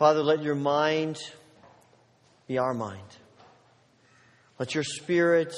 Father, 0.00 0.22
let 0.22 0.42
your 0.42 0.54
mind 0.54 1.18
be 2.48 2.56
our 2.56 2.72
mind. 2.72 3.04
Let 4.58 4.74
your 4.74 4.82
spirit 4.82 5.54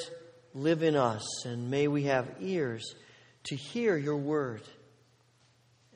live 0.53 0.83
in 0.83 0.97
us, 0.97 1.45
and 1.47 1.71
may 1.71 1.87
we 1.87 2.03
have 2.07 2.29
ears 2.41 2.97
to 3.45 3.55
hear 3.55 3.97
your 3.97 4.17
word. 4.17 4.63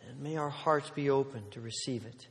And 0.08 0.20
may 0.20 0.36
our 0.36 0.48
hearts 0.48 0.90
be 0.90 1.10
open 1.10 1.42
to 1.50 1.60
receive 1.60 2.06
it. 2.06 2.28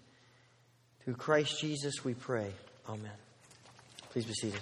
Through 1.03 1.15
Christ 1.15 1.59
Jesus 1.59 2.05
we 2.05 2.13
pray. 2.13 2.53
Amen. 2.87 3.11
Please 4.11 4.23
be 4.23 4.33
seated. 4.35 4.61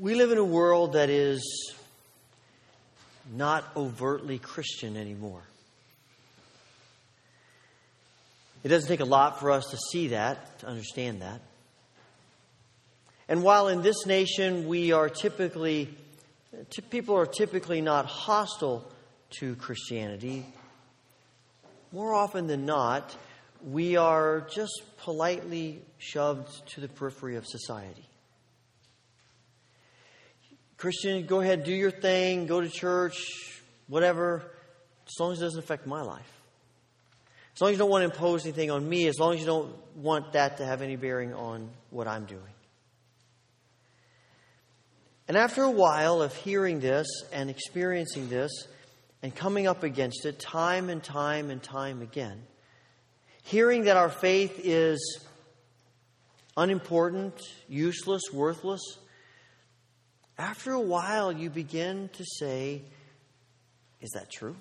We 0.00 0.14
live 0.14 0.32
in 0.32 0.38
a 0.38 0.44
world 0.44 0.94
that 0.94 1.10
is 1.10 1.74
not 3.30 3.64
overtly 3.76 4.38
Christian 4.38 4.96
anymore. 4.96 5.42
It 8.64 8.68
doesn't 8.68 8.88
take 8.88 9.00
a 9.00 9.04
lot 9.04 9.40
for 9.40 9.50
us 9.50 9.66
to 9.72 9.76
see 9.76 10.08
that, 10.08 10.58
to 10.60 10.68
understand 10.68 11.20
that. 11.20 11.42
And 13.28 13.42
while 13.42 13.68
in 13.68 13.82
this 13.82 14.06
nation 14.06 14.66
we 14.68 14.92
are 14.92 15.10
typically, 15.10 15.94
people 16.88 17.14
are 17.18 17.26
typically 17.26 17.82
not 17.82 18.06
hostile 18.06 18.90
to 19.40 19.54
Christianity, 19.56 20.46
more 21.92 22.14
often 22.14 22.46
than 22.46 22.64
not, 22.64 23.14
we 23.62 23.96
are 23.96 24.48
just 24.50 24.80
politely 24.96 25.82
shoved 25.98 26.66
to 26.70 26.80
the 26.80 26.88
periphery 26.88 27.36
of 27.36 27.46
society. 27.46 28.06
Christian, 30.80 31.26
go 31.26 31.42
ahead, 31.42 31.64
do 31.64 31.74
your 31.74 31.90
thing, 31.90 32.46
go 32.46 32.62
to 32.62 32.68
church, 32.70 33.60
whatever, 33.86 34.50
as 35.06 35.20
long 35.20 35.32
as 35.32 35.38
it 35.38 35.44
doesn't 35.44 35.58
affect 35.58 35.86
my 35.86 36.00
life. 36.00 36.40
As 37.54 37.60
long 37.60 37.68
as 37.68 37.74
you 37.74 37.78
don't 37.78 37.90
want 37.90 38.00
to 38.00 38.06
impose 38.06 38.46
anything 38.46 38.70
on 38.70 38.88
me, 38.88 39.06
as 39.06 39.18
long 39.18 39.34
as 39.34 39.40
you 39.40 39.44
don't 39.44 39.74
want 39.94 40.32
that 40.32 40.56
to 40.56 40.64
have 40.64 40.80
any 40.80 40.96
bearing 40.96 41.34
on 41.34 41.68
what 41.90 42.08
I'm 42.08 42.24
doing. 42.24 42.54
And 45.28 45.36
after 45.36 45.64
a 45.64 45.70
while 45.70 46.22
of 46.22 46.34
hearing 46.34 46.80
this 46.80 47.06
and 47.30 47.50
experiencing 47.50 48.30
this 48.30 48.50
and 49.22 49.34
coming 49.34 49.66
up 49.66 49.82
against 49.82 50.24
it 50.24 50.38
time 50.38 50.88
and 50.88 51.02
time 51.02 51.50
and 51.50 51.62
time 51.62 52.00
again, 52.00 52.40
hearing 53.42 53.84
that 53.84 53.98
our 53.98 54.08
faith 54.08 54.58
is 54.64 55.20
unimportant, 56.56 57.38
useless, 57.68 58.22
worthless, 58.32 58.80
after 60.40 60.72
a 60.72 60.80
while, 60.80 61.30
you 61.30 61.50
begin 61.50 62.08
to 62.14 62.24
say, 62.24 62.82
Is 64.00 64.10
that 64.14 64.30
true? 64.30 64.56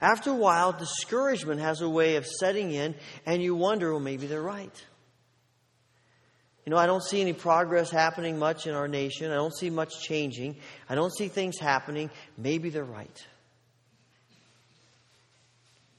After 0.00 0.30
a 0.30 0.34
while, 0.34 0.72
discouragement 0.72 1.60
has 1.60 1.80
a 1.80 1.88
way 1.88 2.16
of 2.16 2.26
setting 2.26 2.70
in, 2.70 2.94
and 3.26 3.42
you 3.42 3.56
wonder, 3.56 3.90
well, 3.90 4.00
maybe 4.00 4.28
they're 4.28 4.40
right. 4.40 4.84
You 6.64 6.70
know, 6.70 6.76
I 6.76 6.86
don't 6.86 7.02
see 7.02 7.20
any 7.20 7.32
progress 7.32 7.90
happening 7.90 8.38
much 8.38 8.66
in 8.66 8.74
our 8.74 8.86
nation. 8.86 9.32
I 9.32 9.34
don't 9.34 9.56
see 9.56 9.70
much 9.70 10.00
changing. 10.02 10.56
I 10.88 10.94
don't 10.94 11.12
see 11.12 11.28
things 11.28 11.58
happening. 11.58 12.10
Maybe 12.36 12.70
they're 12.70 12.84
right. 12.84 13.26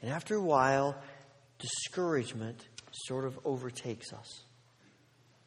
And 0.02 0.11
after 0.11 0.36
a 0.36 0.42
while, 0.42 0.95
discouragement 1.58 2.66
sort 3.08 3.25
of 3.25 3.38
overtakes 3.44 4.14
us. 4.14 4.44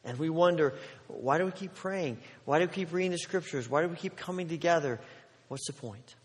And 0.05 0.19
we 0.19 0.29
wonder, 0.29 0.73
why 1.07 1.37
do 1.37 1.45
we 1.45 1.51
keep 1.51 1.73
praying? 1.75 2.17
Why 2.45 2.59
do 2.59 2.65
we 2.65 2.73
keep 2.73 2.91
reading 2.91 3.11
the 3.11 3.17
scriptures? 3.17 3.69
Why 3.69 3.81
do 3.81 3.87
we 3.87 3.95
keep 3.95 4.17
coming 4.17 4.49
together? 4.49 4.99
What's 5.47 5.67
the 5.67 5.73
point? 5.73 6.15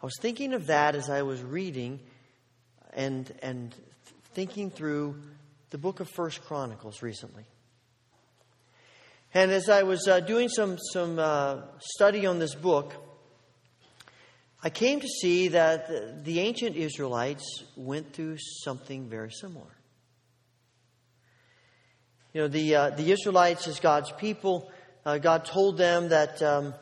I 0.00 0.06
was 0.06 0.14
thinking 0.20 0.52
of 0.52 0.66
that 0.66 0.94
as 0.94 1.10
I 1.10 1.22
was 1.22 1.42
reading 1.42 2.00
and, 2.92 3.32
and 3.42 3.74
thinking 4.34 4.70
through 4.70 5.20
the 5.70 5.78
book 5.78 6.00
of 6.00 6.08
First 6.08 6.44
Chronicles 6.44 7.02
recently. 7.02 7.44
And 9.34 9.50
as 9.50 9.68
I 9.68 9.82
was 9.82 10.06
uh, 10.06 10.20
doing 10.20 10.48
some, 10.48 10.78
some 10.78 11.18
uh, 11.18 11.62
study 11.78 12.26
on 12.26 12.38
this 12.38 12.54
book, 12.54 12.94
I 14.62 14.70
came 14.70 15.00
to 15.00 15.08
see 15.08 15.48
that 15.48 15.88
the, 15.88 16.20
the 16.22 16.40
ancient 16.40 16.76
Israelites 16.76 17.64
went 17.76 18.12
through 18.12 18.36
something 18.38 19.08
very 19.08 19.30
similar. 19.30 19.75
You 22.36 22.42
know, 22.42 22.48
the, 22.48 22.74
uh, 22.74 22.90
the 22.90 23.12
Israelites, 23.12 23.66
as 23.66 23.80
God's 23.80 24.12
people, 24.12 24.70
uh, 25.06 25.16
God 25.16 25.46
told 25.46 25.78
them 25.78 26.10
that 26.10 26.42
um, 26.42 26.74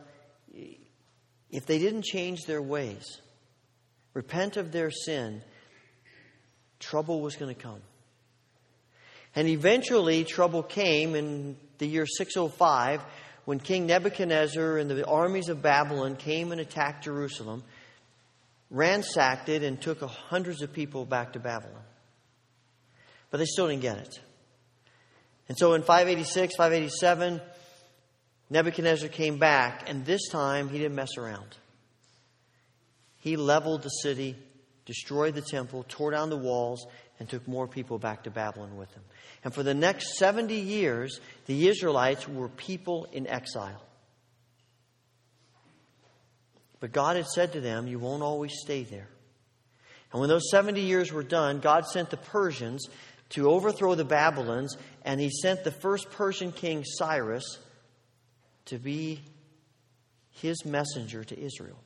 if 1.48 1.65
they 1.65 1.78
didn't 1.78 2.03
change 2.03 2.41
their 2.44 2.60
ways, 2.60 3.20
repent 4.14 4.56
of 4.56 4.72
their 4.72 4.91
sin, 4.91 5.43
trouble 6.81 7.20
was 7.20 7.37
going 7.37 7.54
to 7.54 7.62
come. 7.62 7.81
And 9.37 9.47
eventually, 9.47 10.25
trouble 10.25 10.64
came 10.64 11.14
in 11.14 11.56
the 11.78 11.87
year 11.87 12.04
605 12.04 13.04
when 13.44 13.60
King 13.60 13.87
Nebuchadnezzar 13.87 14.78
and 14.78 14.91
the 14.91 15.06
armies 15.06 15.48
of 15.48 15.62
Babylon 15.62 16.16
came 16.16 16.50
and 16.50 16.60
attacked 16.60 17.04
Jerusalem, 17.04 17.62
ransacked 18.70 19.48
it, 19.48 19.62
and 19.62 19.81
took 19.81 20.00
hundreds 20.03 20.62
of 20.62 20.72
people 20.72 21.04
back 21.04 21.34
to 21.34 21.38
Babylon. 21.38 21.84
But 23.31 23.38
they 23.38 23.47
still 23.47 23.69
didn't 23.69 23.82
get 23.82 23.98
it. 23.98 24.19
And 25.49 25.59
so 25.59 25.75
in 25.75 25.82
586, 25.82 26.56
587, 26.56 27.41
Nebuchadnezzar 28.50 29.09
came 29.09 29.38
back, 29.38 29.88
and 29.88 30.05
this 30.05 30.28
time 30.28 30.69
he 30.69 30.78
didn't 30.78 30.94
mess 30.94 31.16
around. 31.19 31.56
He 33.16 33.37
leveled 33.37 33.82
the 33.82 33.88
city, 33.88 34.37
destroyed 34.84 35.34
the 35.34 35.43
temple, 35.43 35.84
tore 35.88 36.10
down 36.10 36.31
the 36.31 36.37
walls, 36.37 36.87
and 37.19 37.28
took 37.28 37.47
more 37.47 37.66
people 37.66 37.99
back 37.99 38.25
to 38.25 38.31
Babylon 38.31 38.77
with 38.77 38.93
him. 38.93 39.03
And 39.44 39.55
for 39.55 39.62
the 39.62 39.75
next 39.75 40.16
70 40.16 40.55
years, 40.55 41.21
the 41.47 41.69
Israelites 41.69 42.28
were 42.28 42.49
people 42.49 43.06
in 43.12 43.26
exile. 43.26 43.82
But 46.81 46.93
God 46.93 47.16
had 47.16 47.26
said 47.26 47.53
to 47.53 47.61
them, 47.61 47.87
You 47.87 47.99
won't 47.99 48.22
always 48.22 48.53
stay 48.62 48.82
there. 48.82 49.09
And 50.12 50.21
when 50.21 50.28
those 50.28 50.50
70 50.50 50.81
years 50.81 51.12
were 51.12 51.22
done, 51.22 51.61
God 51.61 51.87
sent 51.87 52.11
the 52.11 52.16
Persians 52.16 52.87
to 53.30 53.50
overthrow 53.50 53.94
the 53.94 54.04
Babylons, 54.04 54.76
and 55.04 55.20
he 55.20 55.30
sent 55.30 55.64
the 55.64 55.70
first 55.70 56.10
Persian 56.10 56.52
king, 56.52 56.84
Cyrus, 56.84 57.58
to 58.66 58.78
be 58.78 59.20
his 60.30 60.64
messenger 60.64 61.24
to 61.24 61.38
Israel. 61.38 61.78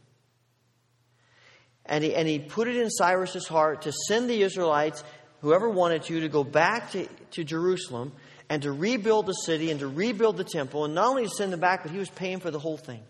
And 1.87 2.04
he, 2.04 2.15
and 2.15 2.28
he 2.28 2.38
put 2.38 2.69
it 2.69 2.77
in 2.77 2.91
Cyrus's 2.91 3.47
heart 3.47 3.82
to 3.82 3.93
send 3.93 4.28
the 4.28 4.43
Israelites, 4.43 5.03
whoever 5.41 5.71
wanted 5.71 6.03
to, 6.04 6.21
to 6.21 6.28
go 6.28 6.44
back 6.44 6.91
to, 6.93 7.06
to 7.32 7.44
Jerusalem 7.44 8.12
and 8.50 8.62
to 8.62 8.72
rebuild 8.72 9.27
the 9.27 9.32
city 9.32 9.71
and 9.71 9.81
to 9.81 9.88
rebuild 9.88 10.37
the 10.37 10.44
temple. 10.44 10.84
And 10.84 10.94
not 10.94 11.09
only 11.09 11.25
to 11.25 11.31
send 11.31 11.53
them 11.53 11.60
back, 11.60 11.82
but 11.82 11.93
he 11.93 11.98
was 11.98 12.10
paying 12.10 12.41
for 12.41 12.50
the 12.50 12.59
whole 12.59 12.77
thing. 12.77 13.03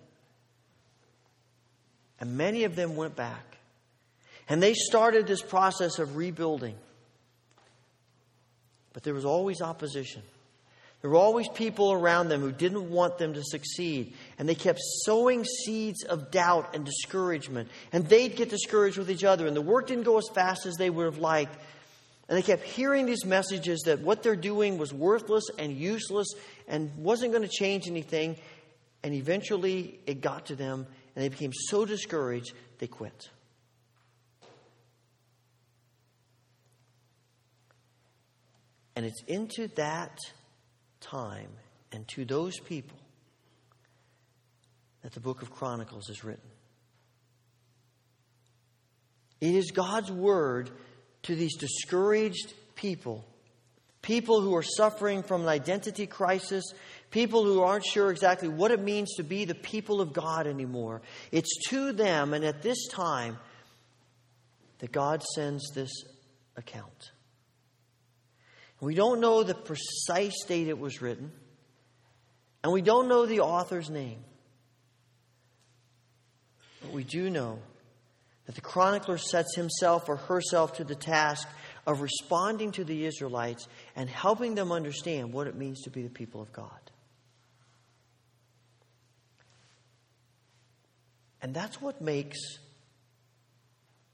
And 2.20 2.36
many 2.36 2.64
of 2.64 2.76
them 2.76 2.96
went 2.96 3.16
back. 3.16 3.58
And 4.48 4.62
they 4.62 4.74
started 4.74 5.26
this 5.26 5.42
process 5.42 5.98
of 5.98 6.16
rebuilding. 6.16 6.76
But 8.98 9.04
there 9.04 9.14
was 9.14 9.24
always 9.24 9.60
opposition. 9.60 10.24
There 11.02 11.10
were 11.10 11.18
always 11.18 11.46
people 11.46 11.92
around 11.92 12.30
them 12.30 12.40
who 12.40 12.50
didn't 12.50 12.90
want 12.90 13.16
them 13.16 13.34
to 13.34 13.44
succeed. 13.44 14.12
And 14.40 14.48
they 14.48 14.56
kept 14.56 14.80
sowing 15.04 15.44
seeds 15.44 16.02
of 16.02 16.32
doubt 16.32 16.74
and 16.74 16.84
discouragement. 16.84 17.68
And 17.92 18.08
they'd 18.08 18.34
get 18.34 18.50
discouraged 18.50 18.98
with 18.98 19.08
each 19.08 19.22
other. 19.22 19.46
And 19.46 19.54
the 19.54 19.62
work 19.62 19.86
didn't 19.86 20.02
go 20.02 20.18
as 20.18 20.28
fast 20.34 20.66
as 20.66 20.74
they 20.74 20.90
would 20.90 21.04
have 21.04 21.18
liked. 21.18 21.56
And 22.28 22.36
they 22.36 22.42
kept 22.42 22.64
hearing 22.64 23.06
these 23.06 23.24
messages 23.24 23.82
that 23.86 24.00
what 24.00 24.24
they're 24.24 24.34
doing 24.34 24.78
was 24.78 24.92
worthless 24.92 25.44
and 25.60 25.76
useless 25.76 26.26
and 26.66 26.90
wasn't 26.96 27.30
going 27.30 27.44
to 27.44 27.48
change 27.48 27.86
anything. 27.86 28.34
And 29.04 29.14
eventually 29.14 30.00
it 30.06 30.22
got 30.22 30.46
to 30.46 30.56
them 30.56 30.88
and 31.14 31.24
they 31.24 31.28
became 31.28 31.52
so 31.52 31.84
discouraged 31.84 32.52
they 32.80 32.88
quit. 32.88 33.28
And 38.98 39.06
it's 39.06 39.22
into 39.28 39.68
that 39.76 40.18
time 40.98 41.50
and 41.92 42.08
to 42.08 42.24
those 42.24 42.58
people 42.58 42.98
that 45.02 45.12
the 45.12 45.20
book 45.20 45.40
of 45.40 45.52
Chronicles 45.52 46.10
is 46.10 46.24
written. 46.24 46.50
It 49.40 49.54
is 49.54 49.70
God's 49.70 50.10
word 50.10 50.70
to 51.22 51.36
these 51.36 51.56
discouraged 51.58 52.52
people, 52.74 53.24
people 54.02 54.40
who 54.40 54.56
are 54.56 54.64
suffering 54.64 55.22
from 55.22 55.42
an 55.42 55.48
identity 55.48 56.08
crisis, 56.08 56.64
people 57.12 57.44
who 57.44 57.60
aren't 57.60 57.86
sure 57.86 58.10
exactly 58.10 58.48
what 58.48 58.72
it 58.72 58.80
means 58.80 59.14
to 59.14 59.22
be 59.22 59.44
the 59.44 59.54
people 59.54 60.00
of 60.00 60.12
God 60.12 60.48
anymore. 60.48 61.02
It's 61.30 61.68
to 61.68 61.92
them 61.92 62.34
and 62.34 62.44
at 62.44 62.62
this 62.62 62.88
time 62.88 63.38
that 64.80 64.90
God 64.90 65.22
sends 65.22 65.70
this 65.72 66.02
account. 66.56 67.12
We 68.80 68.94
don't 68.94 69.20
know 69.20 69.42
the 69.42 69.54
precise 69.54 70.44
date 70.46 70.68
it 70.68 70.78
was 70.78 71.02
written, 71.02 71.32
and 72.62 72.72
we 72.72 72.82
don't 72.82 73.08
know 73.08 73.26
the 73.26 73.40
author's 73.40 73.90
name. 73.90 74.24
But 76.82 76.92
we 76.92 77.02
do 77.02 77.28
know 77.28 77.58
that 78.46 78.54
the 78.54 78.60
chronicler 78.60 79.18
sets 79.18 79.56
himself 79.56 80.08
or 80.08 80.16
herself 80.16 80.74
to 80.74 80.84
the 80.84 80.94
task 80.94 81.48
of 81.86 82.00
responding 82.00 82.70
to 82.72 82.84
the 82.84 83.04
Israelites 83.04 83.66
and 83.96 84.08
helping 84.08 84.54
them 84.54 84.70
understand 84.70 85.32
what 85.32 85.46
it 85.46 85.56
means 85.56 85.82
to 85.82 85.90
be 85.90 86.02
the 86.02 86.08
people 86.08 86.40
of 86.40 86.52
God. 86.52 86.70
And 91.42 91.54
that's 91.54 91.80
what 91.80 92.00
makes 92.00 92.38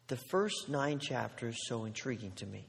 the 0.08 0.16
first 0.16 0.68
nine 0.68 0.98
chapters 0.98 1.56
so 1.66 1.84
intriguing 1.84 2.32
to 2.32 2.46
me. 2.46 2.66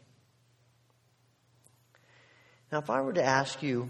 Now, 2.76 2.82
if 2.82 2.90
I 2.90 3.00
were 3.00 3.14
to 3.14 3.24
ask 3.24 3.64
you, 3.64 3.88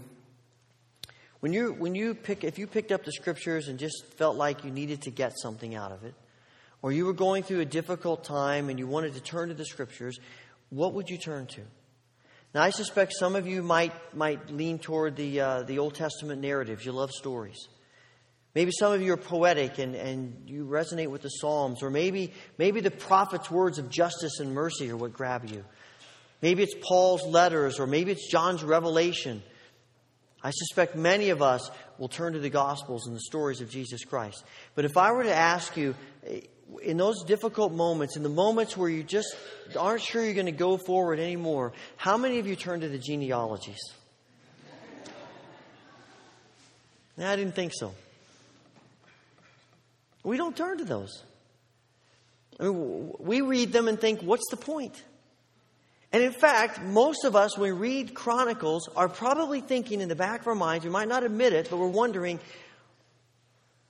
when 1.40 1.52
you, 1.52 1.72
when 1.72 1.96
you 1.96 2.14
pick, 2.14 2.44
if 2.44 2.56
you 2.56 2.68
picked 2.68 2.92
up 2.92 3.04
the 3.04 3.10
scriptures 3.10 3.66
and 3.66 3.80
just 3.80 4.14
felt 4.14 4.36
like 4.36 4.62
you 4.62 4.70
needed 4.70 5.02
to 5.02 5.10
get 5.10 5.32
something 5.36 5.74
out 5.74 5.90
of 5.90 6.04
it, 6.04 6.14
or 6.82 6.92
you 6.92 7.04
were 7.04 7.12
going 7.12 7.42
through 7.42 7.58
a 7.58 7.64
difficult 7.64 8.22
time 8.22 8.68
and 8.68 8.78
you 8.78 8.86
wanted 8.86 9.14
to 9.14 9.20
turn 9.20 9.48
to 9.48 9.56
the 9.56 9.64
scriptures, 9.64 10.20
what 10.70 10.94
would 10.94 11.10
you 11.10 11.18
turn 11.18 11.46
to? 11.46 11.62
Now, 12.54 12.62
I 12.62 12.70
suspect 12.70 13.14
some 13.18 13.34
of 13.34 13.48
you 13.48 13.60
might, 13.60 13.92
might 14.14 14.52
lean 14.52 14.78
toward 14.78 15.16
the, 15.16 15.40
uh, 15.40 15.62
the 15.64 15.80
Old 15.80 15.96
Testament 15.96 16.40
narratives. 16.40 16.86
You 16.86 16.92
love 16.92 17.10
stories. 17.10 17.66
Maybe 18.54 18.70
some 18.70 18.92
of 18.92 19.02
you 19.02 19.12
are 19.14 19.16
poetic 19.16 19.78
and, 19.78 19.96
and 19.96 20.44
you 20.46 20.64
resonate 20.64 21.08
with 21.08 21.22
the 21.22 21.28
Psalms, 21.28 21.82
or 21.82 21.90
maybe, 21.90 22.32
maybe 22.56 22.80
the 22.80 22.92
prophet's 22.92 23.50
words 23.50 23.80
of 23.80 23.90
justice 23.90 24.38
and 24.38 24.54
mercy 24.54 24.88
are 24.92 24.96
what 24.96 25.12
grab 25.12 25.44
you. 25.50 25.64
Maybe 26.42 26.62
it's 26.62 26.74
Paul's 26.80 27.24
letters, 27.26 27.80
or 27.80 27.86
maybe 27.86 28.12
it's 28.12 28.30
John's 28.30 28.62
revelation. 28.62 29.42
I 30.42 30.50
suspect 30.50 30.94
many 30.94 31.30
of 31.30 31.42
us 31.42 31.70
will 31.98 32.08
turn 32.08 32.34
to 32.34 32.38
the 32.38 32.50
Gospels 32.50 33.06
and 33.06 33.16
the 33.16 33.20
stories 33.20 33.60
of 33.60 33.70
Jesus 33.70 34.04
Christ. 34.04 34.44
But 34.74 34.84
if 34.84 34.96
I 34.96 35.12
were 35.12 35.24
to 35.24 35.34
ask 35.34 35.76
you, 35.76 35.94
eh, 36.26 36.40
in 36.82 36.96
those 36.96 37.24
difficult 37.24 37.72
moments, 37.72 38.16
in 38.16 38.22
the 38.22 38.28
moments 38.28 38.76
where 38.76 38.88
you 38.88 39.02
just 39.02 39.34
aren't 39.78 40.02
sure 40.02 40.24
you're 40.24 40.34
going 40.34 40.46
to 40.46 40.52
go 40.52 40.76
forward 40.76 41.18
anymore, 41.18 41.72
how 41.96 42.16
many 42.16 42.38
of 42.38 42.46
you 42.46 42.56
turn 42.56 42.80
to 42.80 42.88
the 42.88 42.98
genealogies? 42.98 43.80
I 47.18 47.34
didn't 47.36 47.54
think 47.54 47.72
so. 47.74 47.94
We 50.22 50.36
don't 50.36 50.56
turn 50.56 50.78
to 50.78 50.84
those. 50.84 51.22
I 52.60 52.64
mean, 52.64 53.12
we 53.18 53.40
read 53.40 53.72
them 53.72 53.88
and 53.88 53.98
think, 53.98 54.20
what's 54.20 54.48
the 54.50 54.56
point? 54.56 55.02
And 56.16 56.24
in 56.24 56.32
fact, 56.32 56.80
most 56.80 57.26
of 57.26 57.36
us, 57.36 57.58
when 57.58 57.74
we 57.74 57.78
read 57.78 58.14
Chronicles, 58.14 58.88
are 58.96 59.06
probably 59.06 59.60
thinking 59.60 60.00
in 60.00 60.08
the 60.08 60.16
back 60.16 60.40
of 60.40 60.46
our 60.46 60.54
minds, 60.54 60.82
we 60.82 60.90
might 60.90 61.08
not 61.08 61.24
admit 61.24 61.52
it, 61.52 61.68
but 61.68 61.76
we're 61.76 61.88
wondering, 61.88 62.40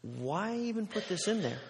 why 0.03 0.57
even 0.57 0.89
put 0.89 1.07
this 1.07 1.29
in 1.29 1.41
there? 1.41 1.61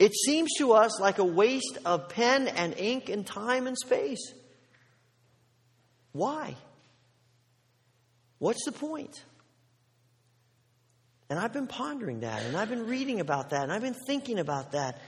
It 0.00 0.12
seems 0.26 0.50
to 0.58 0.72
us 0.72 0.98
like 0.98 1.18
a 1.18 1.24
waste 1.24 1.78
of 1.84 2.08
pen 2.08 2.48
and 2.48 2.76
ink 2.76 3.08
and 3.08 3.24
time 3.24 3.68
and 3.68 3.78
space. 3.78 4.34
Why? 6.10 6.56
What's 8.40 8.64
the 8.64 8.72
point? 8.72 9.22
And 11.28 11.38
I've 11.38 11.52
been 11.52 11.68
pondering 11.68 12.22
that, 12.22 12.42
and 12.42 12.56
I've 12.56 12.68
been 12.68 12.88
reading 12.88 13.20
about 13.20 13.50
that, 13.50 13.62
and 13.62 13.72
I've 13.72 13.80
been 13.80 13.94
thinking 14.08 14.40
about 14.40 14.72
that. 14.72 15.00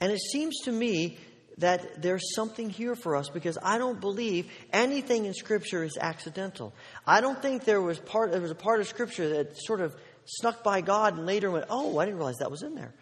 And 0.00 0.10
it 0.10 0.18
seems 0.18 0.58
to 0.64 0.72
me 0.72 1.18
that 1.62 2.02
there's 2.02 2.34
something 2.34 2.68
here 2.70 2.94
for 2.96 3.16
us 3.16 3.28
because 3.28 3.56
I 3.62 3.78
don't 3.78 4.00
believe 4.00 4.50
anything 4.72 5.26
in 5.26 5.32
Scripture 5.32 5.84
is 5.84 5.96
accidental. 5.96 6.74
I 7.06 7.20
don't 7.20 7.40
think 7.40 7.64
there 7.64 7.80
was 7.80 7.98
part 7.98 8.32
there 8.32 8.40
was 8.40 8.50
a 8.50 8.56
part 8.56 8.80
of 8.80 8.88
Scripture 8.88 9.28
that 9.36 9.56
sort 9.56 9.80
of 9.80 9.94
snuck 10.24 10.64
by 10.64 10.80
God 10.80 11.16
and 11.16 11.24
later 11.24 11.50
went, 11.50 11.66
"Oh, 11.70 11.98
I 11.98 12.04
didn't 12.04 12.18
realize 12.18 12.38
that 12.38 12.50
was 12.50 12.62
in 12.62 12.74
there." 12.74 12.92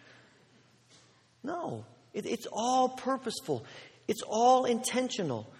No, 1.43 1.85
it, 2.13 2.27
it's 2.27 2.47
all 2.51 2.89
purposeful. 2.89 3.65
It's 4.07 4.21
all 4.21 4.65
intentional. 4.65 5.51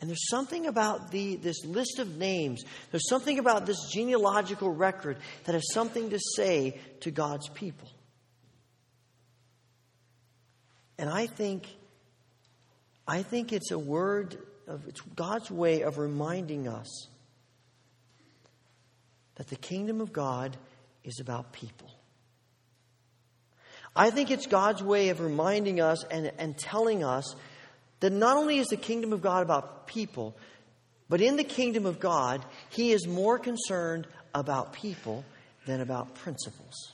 And 0.00 0.08
there's 0.08 0.28
something 0.28 0.66
about 0.66 1.10
the, 1.10 1.36
this 1.36 1.64
list 1.64 1.98
of 1.98 2.16
names, 2.16 2.64
there's 2.90 3.08
something 3.08 3.38
about 3.38 3.66
this 3.66 3.90
genealogical 3.90 4.70
record 4.70 5.18
that 5.44 5.54
has 5.54 5.72
something 5.72 6.10
to 6.10 6.18
say 6.36 6.80
to 7.00 7.10
God's 7.10 7.48
people. 7.48 7.88
And 11.00 11.08
I 11.08 11.26
think, 11.26 11.66
I 13.08 13.22
think 13.22 13.54
it's 13.54 13.70
a 13.70 13.78
word 13.78 14.36
of 14.68 14.86
it's 14.86 15.00
God's 15.00 15.50
way 15.50 15.80
of 15.80 15.96
reminding 15.96 16.68
us 16.68 17.08
that 19.36 19.48
the 19.48 19.56
kingdom 19.56 20.02
of 20.02 20.12
God 20.12 20.58
is 21.02 21.18
about 21.18 21.54
people. 21.54 21.90
I 23.96 24.10
think 24.10 24.30
it's 24.30 24.46
God's 24.46 24.82
way 24.82 25.08
of 25.08 25.20
reminding 25.20 25.80
us 25.80 26.04
and, 26.04 26.32
and 26.36 26.56
telling 26.58 27.02
us 27.02 27.34
that 28.00 28.12
not 28.12 28.36
only 28.36 28.58
is 28.58 28.66
the 28.66 28.76
kingdom 28.76 29.14
of 29.14 29.22
God 29.22 29.42
about 29.42 29.86
people, 29.86 30.36
but 31.08 31.22
in 31.22 31.36
the 31.36 31.44
kingdom 31.44 31.86
of 31.86 31.98
God, 31.98 32.44
He 32.68 32.92
is 32.92 33.06
more 33.06 33.38
concerned 33.38 34.06
about 34.34 34.74
people 34.74 35.24
than 35.64 35.80
about 35.80 36.14
principles. 36.14 36.92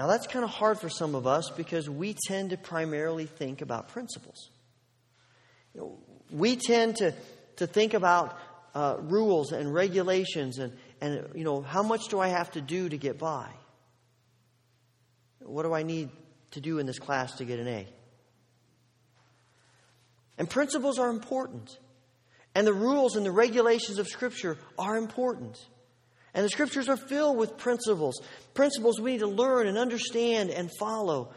Now, 0.00 0.06
that's 0.06 0.26
kind 0.26 0.46
of 0.46 0.50
hard 0.50 0.78
for 0.78 0.88
some 0.88 1.14
of 1.14 1.26
us 1.26 1.50
because 1.50 1.90
we 1.90 2.16
tend 2.26 2.50
to 2.50 2.56
primarily 2.56 3.26
think 3.26 3.60
about 3.60 3.88
principles. 3.88 4.48
You 5.74 5.80
know, 5.82 5.98
we 6.30 6.56
tend 6.56 6.96
to, 6.96 7.12
to 7.56 7.66
think 7.66 7.92
about 7.92 8.34
uh, 8.74 8.96
rules 8.98 9.52
and 9.52 9.74
regulations 9.74 10.56
and, 10.56 10.72
and, 11.02 11.28
you 11.34 11.44
know, 11.44 11.60
how 11.60 11.82
much 11.82 12.08
do 12.08 12.18
I 12.18 12.28
have 12.28 12.50
to 12.52 12.62
do 12.62 12.88
to 12.88 12.96
get 12.96 13.18
by? 13.18 13.50
What 15.40 15.64
do 15.64 15.74
I 15.74 15.82
need 15.82 16.08
to 16.52 16.62
do 16.62 16.78
in 16.78 16.86
this 16.86 16.98
class 16.98 17.34
to 17.36 17.44
get 17.44 17.58
an 17.58 17.68
A. 17.68 17.86
And 20.38 20.48
principles 20.48 20.98
are 20.98 21.10
important. 21.10 21.78
And 22.54 22.66
the 22.66 22.72
rules 22.72 23.16
and 23.16 23.26
the 23.26 23.30
regulations 23.30 23.98
of 23.98 24.08
Scripture 24.08 24.56
are 24.78 24.96
important. 24.96 25.62
And 26.34 26.44
the 26.44 26.48
Scriptures 26.48 26.88
are 26.88 26.96
filled 26.96 27.36
with 27.36 27.56
principles. 27.56 28.20
Principles 28.54 29.00
we 29.00 29.12
need 29.12 29.20
to 29.20 29.26
learn 29.26 29.66
and 29.66 29.76
understand 29.76 30.50
and 30.50 30.70
follow. 30.78 31.32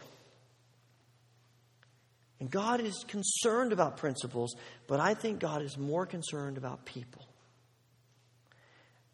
And 2.40 2.52
God 2.52 2.82
is 2.82 3.06
concerned 3.08 3.72
about 3.72 3.98
principles, 3.98 4.56
but 4.88 5.00
I 5.00 5.14
think 5.14 5.40
God 5.40 5.62
is 5.62 5.78
more 5.78 6.06
concerned 6.06 6.58
about 6.58 6.86
people. 6.86 7.26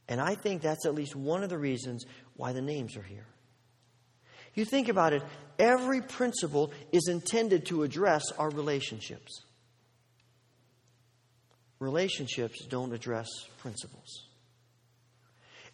And 0.07 0.19
I 0.19 0.33
think 0.33 0.63
that's 0.63 0.87
at 0.87 0.95
least 0.95 1.15
one 1.15 1.43
of 1.43 1.49
the 1.49 1.57
reasons 1.57 2.05
why 2.35 2.53
the 2.53 2.61
names 2.61 2.97
are 2.97 3.03
here. 3.03 3.27
You 4.55 4.65
think 4.65 4.89
about 4.89 5.13
it, 5.13 5.21
every 5.59 6.01
principle 6.01 6.71
is 6.91 7.07
intended 7.07 7.67
to 7.67 7.83
address 7.83 8.31
our 8.37 8.49
relationships. 8.49 9.43
Relationships 11.77 12.65
don't 12.65 12.91
address 12.91 13.27
principles. 13.59 14.28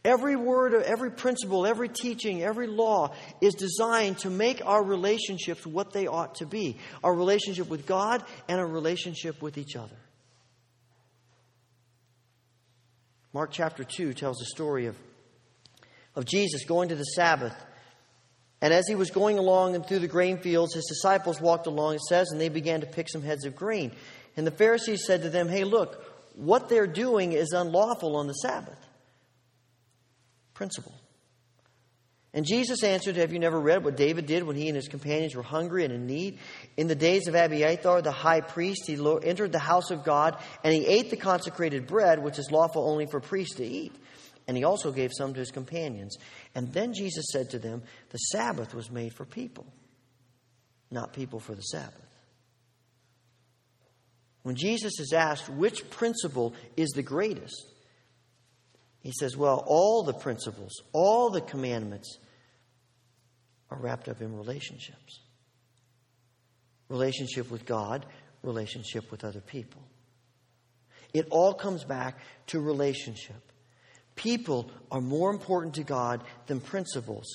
Every 0.06 0.36
word, 0.36 0.74
every 0.74 1.12
principle, 1.12 1.66
every 1.66 1.90
teaching, 1.90 2.44
every 2.44 2.68
law 2.68 3.14
is 3.42 3.56
designed 3.56 4.20
to 4.20 4.30
make 4.30 4.64
our 4.64 4.84
relationships 4.84 5.66
what 5.66 5.92
they 5.92 6.06
ought 6.06 6.36
to 6.36 6.46
be 6.46 6.78
our 7.04 7.14
relationship 7.14 7.68
with 7.68 7.86
God 7.86 8.24
and 8.48 8.60
our 8.60 8.68
relationship 8.68 9.42
with 9.42 9.58
each 9.58 9.76
other. 9.76 9.96
Mark 13.34 13.52
chapter 13.52 13.84
2 13.84 14.14
tells 14.14 14.38
the 14.38 14.46
story 14.46 14.86
of, 14.86 14.96
of 16.16 16.26
Jesus 16.26 16.64
going 16.66 16.90
to 16.90 16.96
the 16.96 17.04
Sabbath 17.04 17.56
and 18.62 18.74
as 18.74 18.88
he 18.88 18.96
was 18.96 19.12
going 19.12 19.38
along 19.38 19.76
and 19.76 19.86
through 19.86 20.00
the 20.00 20.08
grain 20.08 20.38
fields, 20.38 20.74
his 20.74 20.86
disciples 20.86 21.42
walked 21.42 21.68
along, 21.68 21.96
it 21.96 22.02
says, 22.02 22.32
and 22.32 22.40
they 22.40 22.50
began 22.50 22.82
to 22.82 22.88
pick 22.88 23.10
some 23.10 23.22
heads 23.22 23.46
of 23.46 23.56
grain. 23.56 23.92
And 24.38 24.46
the 24.46 24.52
Pharisees 24.52 25.06
said 25.06 25.24
to 25.24 25.30
them, 25.30 25.50
Hey, 25.50 25.64
look, 25.64 26.04
what 26.36 26.70
they're 26.70 26.88
doing 26.88 27.34
is 27.34 27.52
unlawful 27.52 28.16
on 28.16 28.28
the 28.28 28.34
Sabbath. 28.34 28.85
Principle. 30.56 30.94
And 32.34 32.46
Jesus 32.46 32.84
answered, 32.84 33.16
Have 33.16 33.32
you 33.32 33.40
never 33.40 33.60
read 33.60 33.86
what 33.86 33.96
David 33.96 34.26
did 34.26 34.44
when 34.44 34.56
he 34.56 34.68
and 34.68 34.76
his 34.76 34.90
companions 34.90 35.36
were 35.36 35.44
hungry 35.44 35.86
and 35.86 35.94
in 35.94 36.06
need? 36.06 36.40
In 36.76 36.88
the 36.88 36.96
days 36.96 37.28
of 37.28 37.36
Abiathar, 37.36 38.02
the 38.02 38.12
high 38.12 38.42
priest, 38.42 38.88
he 38.88 38.96
entered 39.24 39.54
the 39.54 39.60
house 39.60 39.92
of 39.92 40.04
God 40.04 40.38
and 40.64 40.74
he 40.74 40.86
ate 40.86 41.10
the 41.10 41.16
consecrated 41.16 41.88
bread, 41.88 42.22
which 42.22 42.40
is 42.40 42.52
lawful 42.52 42.90
only 42.90 43.06
for 43.06 43.22
priests 43.22 43.56
to 43.56 43.66
eat. 43.66 43.94
And 44.48 44.58
he 44.58 44.66
also 44.66 44.92
gave 44.92 45.12
some 45.14 45.34
to 45.34 45.40
his 45.40 45.52
companions. 45.52 46.18
And 46.54 46.74
then 46.74 46.94
Jesus 46.94 47.26
said 47.32 47.52
to 47.52 47.60
them, 47.60 47.84
The 48.10 48.18
Sabbath 48.18 48.74
was 48.74 48.92
made 48.92 49.14
for 49.14 49.26
people, 49.26 49.66
not 50.92 51.14
people 51.14 51.40
for 51.40 51.56
the 51.56 51.62
Sabbath. 51.62 52.06
When 54.44 54.56
Jesus 54.56 55.00
is 55.00 55.14
asked 55.14 55.50
which 55.50 55.90
principle 55.90 56.54
is 56.76 56.90
the 56.90 57.02
greatest, 57.02 57.66
he 59.06 59.12
says, 59.12 59.38
Well, 59.38 59.64
all 59.68 60.02
the 60.02 60.16
principles, 60.16 60.82
all 60.92 61.30
the 61.30 61.40
commandments 61.40 62.18
are 63.70 63.78
wrapped 63.78 64.10
up 64.10 64.20
in 64.20 64.36
relationships. 64.36 65.22
relationship 66.90 67.52
with 67.52 67.68
God, 67.68 68.04
relationship 68.42 69.12
with 69.12 69.24
other 69.24 69.42
people. 69.42 69.84
It 71.14 71.28
all 71.30 71.54
comes 71.54 71.84
back 71.84 72.18
to 72.48 72.60
relationship. 72.60 73.52
People 74.16 74.72
are 74.92 75.02
more 75.02 75.30
important 75.30 75.76
to 75.76 75.84
God 75.84 76.24
than 76.48 76.60
principles 76.60 77.26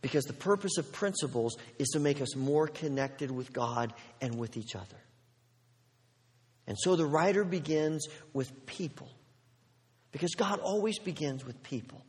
because 0.00 0.24
the 0.24 0.32
purpose 0.32 0.78
of 0.78 0.92
principles 0.92 1.58
is 1.78 1.88
to 1.88 2.00
make 2.00 2.22
us 2.22 2.34
more 2.36 2.68
connected 2.68 3.30
with 3.30 3.52
God 3.52 3.92
and 4.22 4.38
with 4.38 4.56
each 4.56 4.74
other. 4.74 5.02
And 6.66 6.76
so 6.78 6.96
the 6.96 7.06
writer 7.06 7.44
begins 7.44 8.06
with 8.32 8.64
people 8.64 9.10
because 10.12 10.34
God 10.34 10.60
always 10.60 10.98
begins 10.98 11.44
with 11.44 11.62
people. 11.62 12.02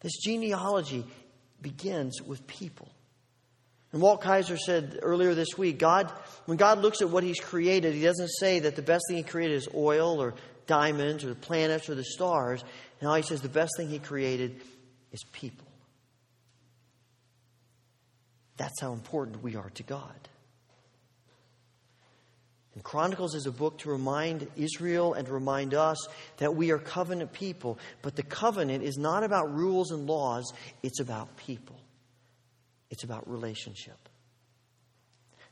This 0.00 0.16
genealogy 0.18 1.04
begins 1.60 2.22
with 2.22 2.46
people. 2.46 2.88
And 3.92 4.02
Walt 4.02 4.20
Kaiser 4.20 4.56
said 4.56 4.98
earlier 5.02 5.34
this 5.34 5.56
week 5.56 5.78
God, 5.78 6.12
when 6.44 6.56
God 6.56 6.78
looks 6.80 7.00
at 7.00 7.08
what 7.08 7.24
He's 7.24 7.40
created, 7.40 7.94
He 7.94 8.02
doesn't 8.02 8.28
say 8.28 8.60
that 8.60 8.76
the 8.76 8.82
best 8.82 9.04
thing 9.08 9.16
He 9.16 9.22
created 9.22 9.56
is 9.56 9.68
oil 9.74 10.20
or 10.20 10.34
diamonds 10.66 11.24
or 11.24 11.28
the 11.28 11.34
planets 11.34 11.88
or 11.88 11.94
the 11.94 12.04
stars. 12.04 12.64
Now 13.00 13.14
He 13.14 13.22
says 13.22 13.40
the 13.40 13.48
best 13.48 13.72
thing 13.76 13.88
He 13.88 13.98
created 13.98 14.60
is 15.12 15.24
people. 15.32 15.66
That's 18.56 18.80
how 18.80 18.92
important 18.92 19.42
we 19.42 19.56
are 19.56 19.70
to 19.70 19.82
God. 19.82 20.28
And 22.76 22.84
Chronicles 22.84 23.34
is 23.34 23.46
a 23.46 23.50
book 23.50 23.78
to 23.78 23.90
remind 23.90 24.46
Israel 24.54 25.14
and 25.14 25.26
to 25.26 25.32
remind 25.32 25.72
us 25.72 25.96
that 26.36 26.54
we 26.54 26.72
are 26.72 26.78
covenant 26.78 27.32
people. 27.32 27.78
But 28.02 28.16
the 28.16 28.22
covenant 28.22 28.84
is 28.84 28.98
not 28.98 29.24
about 29.24 29.50
rules 29.52 29.92
and 29.92 30.06
laws, 30.06 30.52
it's 30.82 31.00
about 31.00 31.38
people, 31.38 31.80
it's 32.90 33.02
about 33.02 33.28
relationship. 33.30 33.96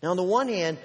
Now, 0.02 0.11
on 0.11 0.19
the 0.19 0.23
one 0.23 0.50
hand, 0.50 0.76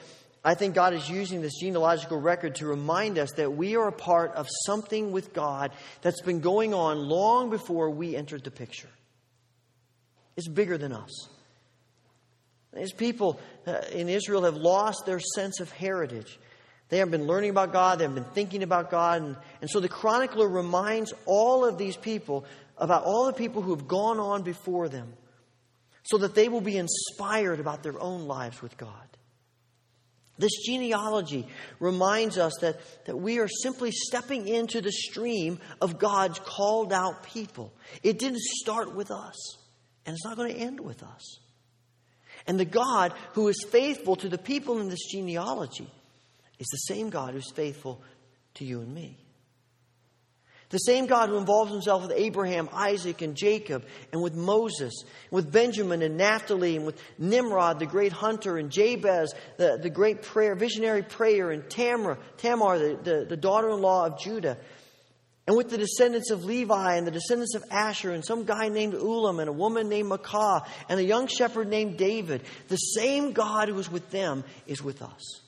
I 0.41 0.55
think 0.55 0.75
God 0.75 0.93
is 0.93 1.09
using 1.09 1.41
this 1.41 1.59
genealogical 1.59 2.21
record 2.21 2.55
to 2.55 2.67
remind 2.67 3.19
us 3.19 3.33
that 3.33 3.51
we 3.51 3.75
are 3.75 3.89
a 3.89 3.91
part 3.91 4.31
of 4.35 4.47
something 4.65 5.11
with 5.11 5.33
God 5.33 5.73
that's 6.01 6.21
been 6.21 6.39
going 6.39 6.73
on 6.73 6.99
long 7.09 7.49
before 7.49 7.89
we 7.89 8.15
entered 8.15 8.45
the 8.45 8.51
picture. 8.51 8.87
It's 10.37 10.47
bigger 10.47 10.77
than 10.77 10.93
us. 10.93 11.27
These 12.73 12.93
people 12.93 13.39
uh, 13.65 13.81
in 13.91 14.09
Israel 14.09 14.43
have 14.43 14.55
lost 14.55 15.05
their 15.05 15.19
sense 15.19 15.59
of 15.59 15.71
heritage. 15.71 16.39
They 16.89 16.97
have 16.99 17.11
been 17.11 17.27
learning 17.27 17.51
about 17.51 17.71
God, 17.71 17.99
they 17.99 18.05
have 18.05 18.15
been 18.15 18.23
thinking 18.23 18.63
about 18.63 18.91
God. 18.91 19.21
And, 19.21 19.35
and 19.61 19.69
so 19.69 19.79
the 19.79 19.89
chronicler 19.89 20.47
reminds 20.47 21.13
all 21.25 21.65
of 21.65 21.77
these 21.77 21.97
people 21.97 22.45
about 22.77 23.03
all 23.03 23.25
the 23.25 23.33
people 23.33 23.61
who 23.61 23.75
have 23.75 23.87
gone 23.87 24.19
on 24.19 24.43
before 24.43 24.89
them 24.89 25.13
so 26.03 26.17
that 26.17 26.33
they 26.33 26.49
will 26.49 26.61
be 26.61 26.77
inspired 26.77 27.59
about 27.59 27.83
their 27.83 27.99
own 28.01 28.25
lives 28.25 28.61
with 28.61 28.77
God. 28.77 28.93
This 30.39 30.51
genealogy 30.65 31.45
reminds 31.81 32.37
us 32.37 32.53
that, 32.61 32.79
that 33.05 33.17
we 33.17 33.39
are 33.39 33.49
simply 33.49 33.91
stepping 33.91 34.47
into 34.47 34.79
the 34.79 34.91
stream 34.91 35.59
of 35.81 35.99
God's 35.99 36.39
called 36.39 36.93
out 36.93 37.23
people. 37.23 37.73
It 38.03 38.17
didn't 38.19 38.39
start 38.39 38.95
with 38.95 39.11
us, 39.11 39.57
and 40.05 40.13
it's 40.13 40.23
not 40.23 40.37
going 40.37 40.53
to 40.53 40.59
end 40.59 40.79
with 40.79 41.03
us. 41.03 41.39
And 42.47 42.59
the 42.59 42.65
God 42.65 43.13
who 43.33 43.47
is 43.47 43.65
faithful 43.69 44.15
to 44.17 44.29
the 44.29 44.37
people 44.37 44.79
in 44.79 44.89
this 44.89 45.05
genealogy 45.11 45.89
is 46.59 46.67
the 46.67 46.93
same 46.93 47.09
God 47.09 47.33
who's 47.33 47.51
faithful 47.51 48.01
to 48.55 48.65
you 48.65 48.81
and 48.81 48.93
me. 48.93 49.17
The 50.69 50.77
same 50.77 51.07
God 51.07 51.29
who 51.29 51.37
involves 51.37 51.71
himself 51.71 52.03
with 52.03 52.11
Abraham, 52.15 52.69
Isaac, 52.71 53.23
and 53.23 53.35
Jacob, 53.35 53.85
and 54.11 54.21
with 54.21 54.35
Moses, 54.35 55.03
with 55.31 55.51
Benjamin 55.51 56.03
and 56.03 56.15
Naphtali, 56.15 56.75
and 56.75 56.85
with 56.85 57.01
Nimrod, 57.17 57.79
the 57.79 57.87
great 57.87 58.11
hunter, 58.11 58.57
and 58.57 58.69
Jabez, 58.69 59.33
the, 59.57 59.79
the 59.81 59.89
great 59.89 60.21
prayer, 60.21 60.53
visionary 60.53 61.01
prayer, 61.01 61.49
and 61.49 61.67
Tamar, 61.71 62.19
Tamar 62.37 62.77
the, 62.77 62.99
the, 63.01 63.25
the 63.29 63.37
daughter 63.37 63.69
in 63.69 63.81
law 63.81 64.05
of 64.05 64.19
Judah 64.19 64.57
and 65.49 65.57
with 65.57 65.71
the 65.71 65.79
descendants 65.79 66.29
of 66.29 66.45
Levi 66.45 66.95
and 66.95 67.07
the 67.07 67.11
descendants 67.11 67.55
of 67.55 67.63
Asher 67.71 68.11
and 68.11 68.23
some 68.23 68.43
guy 68.43 68.67
named 68.67 68.93
Ulam 68.93 69.39
and 69.39 69.49
a 69.49 69.51
woman 69.51 69.89
named 69.89 70.11
Maacah 70.11 70.67
and 70.87 70.99
a 70.99 71.03
young 71.03 71.25
shepherd 71.25 71.67
named 71.67 71.97
David, 71.97 72.43
the 72.67 72.75
same 72.75 73.31
God 73.31 73.67
who 73.67 73.73
was 73.73 73.91
with 73.91 74.11
them 74.11 74.43
is 74.67 74.83
with 74.83 75.01
us. 75.01 75.41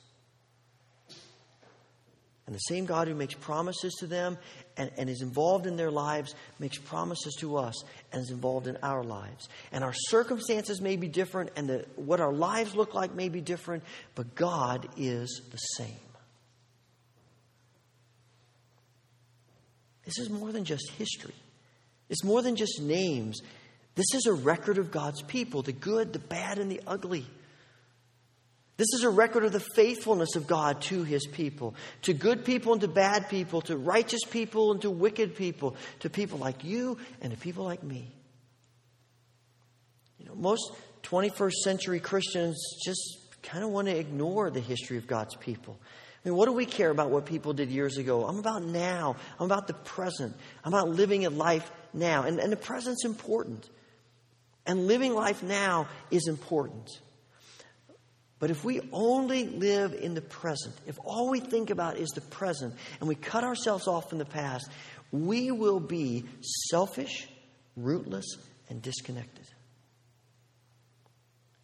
And 2.46 2.56
the 2.56 2.58
same 2.58 2.84
God 2.84 3.06
who 3.06 3.14
makes 3.14 3.34
promises 3.34 3.94
to 4.00 4.08
them 4.08 4.38
and, 4.76 4.90
and 4.98 5.08
is 5.08 5.22
involved 5.22 5.68
in 5.68 5.76
their 5.76 5.92
lives 5.92 6.34
makes 6.58 6.78
promises 6.78 7.36
to 7.38 7.58
us 7.58 7.84
and 8.12 8.22
is 8.22 8.32
involved 8.32 8.66
in 8.66 8.78
our 8.82 9.04
lives. 9.04 9.48
And 9.70 9.84
our 9.84 9.94
circumstances 9.94 10.80
may 10.80 10.96
be 10.96 11.06
different 11.06 11.50
and 11.54 11.68
the, 11.68 11.86
what 11.94 12.18
our 12.18 12.32
lives 12.32 12.74
look 12.74 12.92
like 12.92 13.14
may 13.14 13.28
be 13.28 13.40
different, 13.40 13.84
but 14.16 14.34
God 14.34 14.88
is 14.96 15.42
the 15.52 15.58
same. 15.58 16.11
This 20.04 20.18
is 20.18 20.30
more 20.30 20.52
than 20.52 20.64
just 20.64 20.90
history, 20.92 21.34
it's 22.08 22.24
more 22.24 22.42
than 22.42 22.56
just 22.56 22.80
names. 22.80 23.40
This 23.94 24.14
is 24.14 24.24
a 24.24 24.32
record 24.32 24.78
of 24.78 24.90
God's 24.90 25.20
people 25.22 25.62
the 25.62 25.72
good, 25.72 26.12
the 26.12 26.18
bad, 26.18 26.58
and 26.58 26.70
the 26.70 26.80
ugly. 26.86 27.26
This 28.78 28.94
is 28.94 29.04
a 29.04 29.10
record 29.10 29.44
of 29.44 29.52
the 29.52 29.60
faithfulness 29.60 30.34
of 30.34 30.46
God 30.46 30.80
to 30.82 31.04
his 31.04 31.26
people, 31.26 31.74
to 32.02 32.14
good 32.14 32.44
people 32.44 32.72
and 32.72 32.80
to 32.80 32.88
bad 32.88 33.28
people, 33.28 33.60
to 33.62 33.76
righteous 33.76 34.24
people 34.24 34.72
and 34.72 34.80
to 34.82 34.90
wicked 34.90 35.36
people, 35.36 35.76
to 36.00 36.10
people 36.10 36.38
like 36.38 36.64
you 36.64 36.96
and 37.20 37.32
to 37.32 37.38
people 37.38 37.64
like 37.64 37.82
me. 37.82 38.10
You 40.18 40.26
know, 40.26 40.34
most 40.34 40.72
21st 41.02 41.52
century 41.64 42.00
Christians 42.00 42.56
just 42.84 43.18
kind 43.42 43.62
of 43.62 43.70
want 43.70 43.88
to 43.88 43.96
ignore 43.96 44.50
the 44.50 44.60
history 44.60 44.96
of 44.96 45.06
God's 45.06 45.36
people. 45.36 45.78
I 46.24 46.28
mean, 46.28 46.36
what 46.36 46.46
do 46.46 46.52
we 46.52 46.66
care 46.66 46.90
about 46.90 47.10
what 47.10 47.26
people 47.26 47.52
did 47.52 47.70
years 47.70 47.96
ago? 47.96 48.26
I'm 48.26 48.38
about 48.38 48.62
now. 48.62 49.16
I'm 49.40 49.46
about 49.46 49.66
the 49.66 49.74
present. 49.74 50.36
I'm 50.64 50.72
about 50.72 50.88
living 50.88 51.26
a 51.26 51.30
life 51.30 51.68
now. 51.92 52.22
And, 52.22 52.38
and 52.38 52.52
the 52.52 52.56
present's 52.56 53.04
important. 53.04 53.68
And 54.64 54.86
living 54.86 55.14
life 55.14 55.42
now 55.42 55.88
is 56.12 56.28
important. 56.28 56.88
But 58.38 58.50
if 58.50 58.64
we 58.64 58.80
only 58.92 59.46
live 59.46 59.94
in 59.94 60.14
the 60.14 60.20
present, 60.20 60.74
if 60.86 60.98
all 61.04 61.30
we 61.30 61.40
think 61.40 61.70
about 61.70 61.96
is 61.96 62.10
the 62.10 62.20
present, 62.20 62.74
and 63.00 63.08
we 63.08 63.14
cut 63.14 63.42
ourselves 63.42 63.88
off 63.88 64.08
from 64.08 64.18
the 64.18 64.24
past, 64.24 64.68
we 65.10 65.50
will 65.50 65.80
be 65.80 66.24
selfish, 66.70 67.28
rootless, 67.76 68.36
and 68.68 68.80
disconnected. 68.80 69.46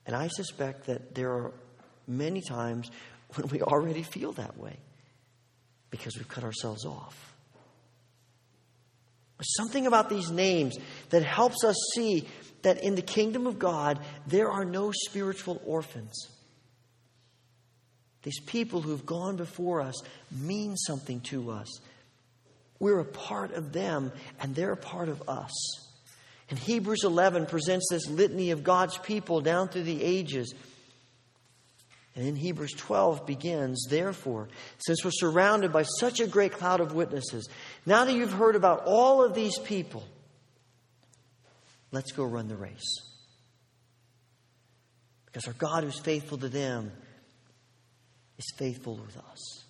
And 0.06 0.16
I 0.16 0.28
suspect 0.28 0.86
that 0.86 1.14
there 1.14 1.30
are 1.32 1.52
many 2.06 2.40
times 2.40 2.90
when 3.34 3.48
we 3.48 3.62
already 3.62 4.02
feel 4.02 4.32
that 4.32 4.56
way 4.58 4.78
because 5.90 6.16
we've 6.16 6.28
cut 6.28 6.44
ourselves 6.44 6.84
off. 6.84 7.34
There's 9.38 9.54
something 9.56 9.86
about 9.86 10.08
these 10.10 10.30
names 10.30 10.76
that 11.10 11.22
helps 11.22 11.62
us 11.64 11.76
see 11.94 12.26
that 12.62 12.82
in 12.82 12.96
the 12.96 13.02
kingdom 13.02 13.46
of 13.46 13.58
God, 13.58 14.00
there 14.26 14.50
are 14.50 14.64
no 14.64 14.90
spiritual 14.92 15.62
orphans. 15.64 16.28
These 18.22 18.40
people 18.40 18.80
who've 18.80 19.06
gone 19.06 19.36
before 19.36 19.80
us 19.80 19.94
mean 20.30 20.76
something 20.76 21.20
to 21.20 21.52
us. 21.52 21.68
We're 22.80 22.98
a 22.98 23.04
part 23.04 23.52
of 23.52 23.72
them, 23.72 24.12
and 24.40 24.54
they're 24.54 24.72
a 24.72 24.76
part 24.76 25.08
of 25.08 25.28
us. 25.28 25.52
And 26.50 26.58
Hebrews 26.58 27.04
11 27.04 27.46
presents 27.46 27.86
this 27.90 28.08
litany 28.08 28.50
of 28.50 28.64
God's 28.64 28.98
people 28.98 29.40
down 29.40 29.68
through 29.68 29.84
the 29.84 30.02
ages 30.02 30.52
and 32.14 32.26
in 32.26 32.36
Hebrews 32.36 32.72
12 32.72 33.26
begins, 33.26 33.86
therefore, 33.88 34.48
since 34.78 35.04
we're 35.04 35.12
surrounded 35.12 35.72
by 35.72 35.84
such 35.84 36.20
a 36.20 36.26
great 36.26 36.52
cloud 36.52 36.80
of 36.80 36.92
witnesses, 36.92 37.48
now 37.86 38.04
that 38.04 38.14
you've 38.14 38.32
heard 38.32 38.56
about 38.56 38.82
all 38.86 39.22
of 39.22 39.34
these 39.34 39.58
people, 39.58 40.02
let's 41.92 42.10
go 42.12 42.24
run 42.24 42.48
the 42.48 42.56
race. 42.56 43.02
Because 45.26 45.46
our 45.46 45.52
God, 45.52 45.84
who's 45.84 46.00
faithful 46.00 46.38
to 46.38 46.48
them, 46.48 46.90
is 48.38 48.52
faithful 48.56 48.96
with 48.96 49.16
us. 49.16 49.64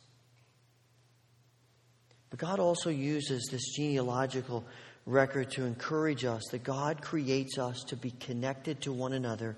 But 2.30 2.38
God 2.38 2.60
also 2.60 2.90
uses 2.90 3.48
this 3.50 3.74
genealogical 3.74 4.64
record 5.04 5.50
to 5.52 5.64
encourage 5.64 6.24
us 6.24 6.42
that 6.50 6.62
God 6.62 7.02
creates 7.02 7.58
us 7.58 7.82
to 7.88 7.96
be 7.96 8.10
connected 8.10 8.82
to 8.82 8.92
one 8.92 9.12
another, 9.12 9.56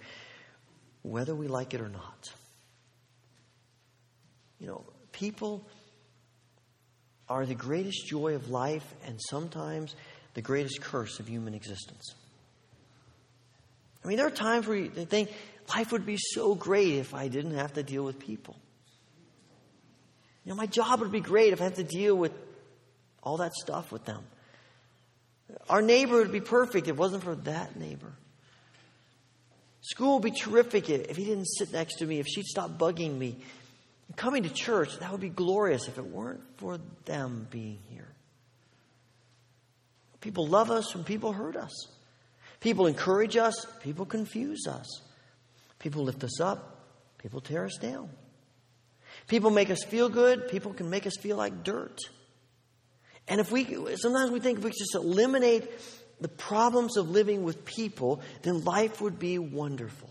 whether 1.03 1.35
we 1.35 1.49
like 1.49 1.75
it 1.75 1.81
or 1.81 1.89
not. 1.89 2.33
You 4.61 4.67
know, 4.69 4.85
people 5.13 5.67
are 7.29 7.47
the 7.47 7.55
greatest 7.55 8.07
joy 8.07 8.35
of 8.35 8.51
life 8.51 8.95
and 9.07 9.19
sometimes 9.21 9.97
the 10.35 10.43
greatest 10.43 10.81
curse 10.81 11.19
of 11.19 11.29
human 11.29 11.55
existence. 11.55 12.15
I 14.05 14.09
mean, 14.09 14.17
there 14.17 14.27
are 14.27 14.31
times 14.31 14.67
where 14.67 14.77
you 14.77 14.89
think 14.89 15.33
life 15.75 15.93
would 15.93 16.07
be 16.07 16.17
so 16.19 16.55
great 16.55 16.95
if 16.95 17.15
I 17.15 17.29
didn't 17.29 17.55
have 17.55 17.75
to 17.75 17.83
deal 17.83 18.05
with 18.05 18.19
people. 18.19 18.57
You 20.45 20.51
know, 20.51 20.57
my 20.57 20.67
job 20.67 21.01
would 21.01 21.13
be 21.13 21.21
great 21.21 21.53
if 21.53 21.61
I 21.61 21.65
had 21.65 21.77
to 21.77 21.85
deal 21.85 22.15
with 22.15 22.33
all 23.23 23.39
that 23.39 23.53
stuff 23.55 23.93
with 23.93 24.05
them. 24.05 24.25
Our 25.69 25.83
neighbor 25.83 26.17
would 26.17 26.33
be 26.33 26.41
perfect 26.41 26.87
if 26.87 26.95
it 26.95 26.97
wasn't 26.97 27.25
for 27.25 27.35
that 27.35 27.77
neighbor. 27.77 28.13
School 29.83 30.15
would 30.15 30.23
be 30.23 30.31
terrific 30.31 30.89
if 30.91 31.17
he 31.17 31.25
didn't 31.25 31.47
sit 31.47 31.73
next 31.73 31.97
to 31.97 32.07
me, 32.07 32.19
if 32.19 32.27
she'd 32.27 32.47
stop 32.47 32.79
bugging 32.79 33.17
me. 33.17 33.39
Coming 34.17 34.43
to 34.43 34.51
church, 34.51 34.99
that 34.99 35.11
would 35.13 35.21
be 35.21 35.29
glorious 35.29 35.89
if 35.89 35.99
it 35.99 36.07
weren't 36.07 36.43
for 36.57 36.79
them 37.05 37.47
being 37.51 37.79
here. 37.89 38.09
People 40.21 40.47
love 40.47 40.71
us 40.71 40.95
when 40.95 41.05
people 41.05 41.33
hurt 41.33 41.57
us. 41.57 41.89
People 42.61 42.87
encourage 42.87 43.37
us, 43.37 43.55
people 43.83 44.05
confuse 44.05 44.67
us. 44.67 44.87
People 45.79 46.05
lift 46.05 46.23
us 46.25 46.41
up, 46.41 46.85
people 47.19 47.41
tear 47.41 47.65
us 47.65 47.79
down. 47.81 48.11
People 49.29 49.51
make 49.51 49.71
us 49.71 49.83
feel 49.83 50.09
good, 50.09 50.49
people 50.49 50.75
can 50.75 50.91
make 50.91 51.07
us 51.07 51.17
feel 51.17 51.37
like 51.37 51.65
dirt. 51.65 51.99
And 53.29 53.41
if 53.41 53.51
we 53.51 53.65
sometimes 53.97 54.31
we 54.31 54.41
think 54.41 54.59
if 54.59 54.65
we 54.65 54.71
could 54.71 54.79
just 54.79 54.95
eliminate 54.95 55.71
the 56.21 56.29
problems 56.29 56.97
of 56.97 57.11
living 57.11 57.45
with 57.45 57.65
people, 57.65 58.21
then 58.43 58.65
life 58.65 59.01
would 59.01 59.19
be 59.19 59.39
wonderful. 59.39 60.10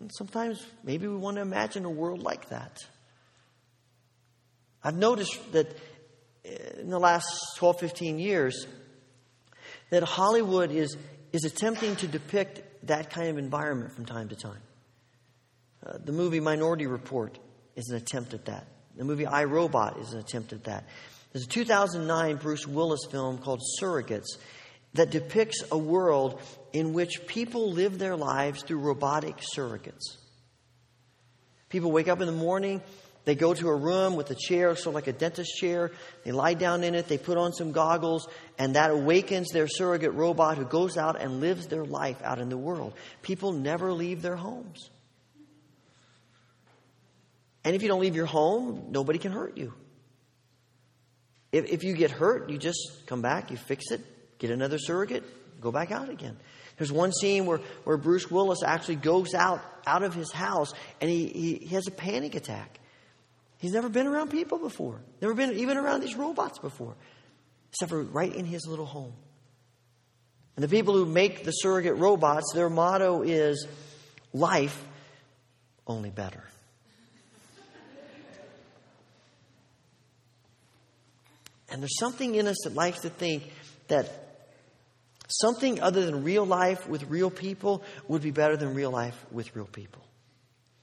And 0.00 0.10
sometimes 0.14 0.64
maybe 0.84 1.06
we 1.06 1.16
want 1.16 1.36
to 1.36 1.42
imagine 1.42 1.84
a 1.84 1.90
world 1.90 2.22
like 2.22 2.50
that. 2.50 2.78
I've 4.82 4.96
noticed 4.96 5.52
that 5.52 5.76
in 6.78 6.90
the 6.90 6.98
last 6.98 7.26
12, 7.56 7.80
15 7.80 8.18
years, 8.18 8.66
that 9.90 10.02
Hollywood 10.02 10.70
is, 10.70 10.96
is 11.32 11.44
attempting 11.44 11.96
to 11.96 12.06
depict 12.06 12.86
that 12.86 13.10
kind 13.10 13.28
of 13.28 13.38
environment 13.38 13.92
from 13.92 14.04
time 14.04 14.28
to 14.28 14.36
time. 14.36 14.62
Uh, 15.84 15.98
the 16.02 16.12
movie 16.12 16.40
Minority 16.40 16.86
Report 16.86 17.38
is 17.76 17.88
an 17.90 17.96
attempt 17.96 18.34
at 18.34 18.46
that. 18.46 18.66
The 18.96 19.04
movie 19.04 19.26
I, 19.26 19.44
Robot 19.44 19.98
is 19.98 20.12
an 20.12 20.20
attempt 20.20 20.52
at 20.52 20.64
that. 20.64 20.84
There's 21.32 21.44
a 21.44 21.48
2009 21.48 22.36
Bruce 22.36 22.66
Willis 22.66 23.06
film 23.10 23.38
called 23.38 23.60
Surrogates 23.80 24.38
that 24.94 25.10
depicts 25.10 25.62
a 25.70 25.78
world 25.78 26.40
in 26.72 26.92
which 26.92 27.26
people 27.26 27.72
live 27.72 27.98
their 27.98 28.16
lives 28.16 28.62
through 28.62 28.78
robotic 28.78 29.36
surrogates. 29.56 30.16
People 31.68 31.92
wake 31.92 32.08
up 32.08 32.20
in 32.20 32.26
the 32.26 32.32
morning, 32.32 32.82
they 33.28 33.34
go 33.34 33.52
to 33.52 33.68
a 33.68 33.76
room 33.76 34.16
with 34.16 34.30
a 34.30 34.34
chair, 34.34 34.74
sort 34.74 34.86
of 34.86 34.94
like 34.94 35.06
a 35.06 35.12
dentist 35.12 35.54
chair. 35.58 35.90
They 36.24 36.32
lie 36.32 36.54
down 36.54 36.82
in 36.82 36.94
it, 36.94 37.08
they 37.08 37.18
put 37.18 37.36
on 37.36 37.52
some 37.52 37.72
goggles, 37.72 38.26
and 38.58 38.74
that 38.74 38.90
awakens 38.90 39.50
their 39.50 39.68
surrogate 39.68 40.14
robot 40.14 40.56
who 40.56 40.64
goes 40.64 40.96
out 40.96 41.20
and 41.20 41.38
lives 41.38 41.66
their 41.66 41.84
life 41.84 42.22
out 42.22 42.38
in 42.38 42.48
the 42.48 42.56
world. 42.56 42.94
People 43.20 43.52
never 43.52 43.92
leave 43.92 44.22
their 44.22 44.36
homes. 44.36 44.88
And 47.64 47.76
if 47.76 47.82
you 47.82 47.88
don't 47.88 48.00
leave 48.00 48.16
your 48.16 48.24
home, 48.24 48.86
nobody 48.92 49.18
can 49.18 49.32
hurt 49.32 49.58
you. 49.58 49.74
If, 51.52 51.66
if 51.66 51.84
you 51.84 51.92
get 51.92 52.10
hurt, 52.10 52.48
you 52.48 52.56
just 52.56 53.06
come 53.06 53.20
back, 53.20 53.50
you 53.50 53.58
fix 53.58 53.90
it, 53.90 54.00
get 54.38 54.50
another 54.50 54.78
surrogate, 54.78 55.24
go 55.60 55.70
back 55.70 55.90
out 55.90 56.08
again. 56.08 56.36
There's 56.76 56.92
one 56.92 57.12
scene 57.12 57.44
where, 57.44 57.60
where 57.84 57.96
Bruce 57.96 58.30
Willis 58.30 58.62
actually 58.64 58.96
goes 58.96 59.34
out, 59.34 59.60
out 59.86 60.02
of 60.02 60.14
his 60.14 60.30
house 60.30 60.72
and 61.00 61.10
he, 61.10 61.26
he, 61.26 61.54
he 61.56 61.74
has 61.74 61.86
a 61.88 61.90
panic 61.90 62.34
attack. 62.34 62.78
He's 63.58 63.72
never 63.72 63.88
been 63.88 64.06
around 64.06 64.30
people 64.30 64.58
before, 64.58 65.00
never 65.20 65.34
been 65.34 65.58
even 65.58 65.76
around 65.76 66.00
these 66.00 66.14
robots 66.14 66.60
before, 66.60 66.94
except 67.70 67.90
for 67.90 68.02
right 68.02 68.32
in 68.32 68.44
his 68.44 68.66
little 68.66 68.86
home. 68.86 69.12
And 70.54 70.62
the 70.62 70.68
people 70.68 70.94
who 70.94 71.06
make 71.06 71.44
the 71.44 71.50
surrogate 71.50 71.96
robots, 71.96 72.52
their 72.54 72.70
motto 72.70 73.22
is 73.22 73.66
life, 74.32 74.80
only 75.86 76.10
better. 76.10 76.44
And 81.70 81.82
there's 81.82 81.98
something 81.98 82.34
in 82.34 82.46
us 82.46 82.56
that 82.64 82.74
likes 82.74 83.00
to 83.00 83.10
think 83.10 83.52
that 83.88 84.27
something 85.28 85.80
other 85.80 86.04
than 86.04 86.24
real 86.24 86.44
life 86.44 86.88
with 86.88 87.04
real 87.04 87.30
people 87.30 87.82
would 88.08 88.22
be 88.22 88.30
better 88.30 88.56
than 88.56 88.74
real 88.74 88.90
life 88.90 89.24
with 89.30 89.54
real 89.54 89.66
people. 89.66 90.02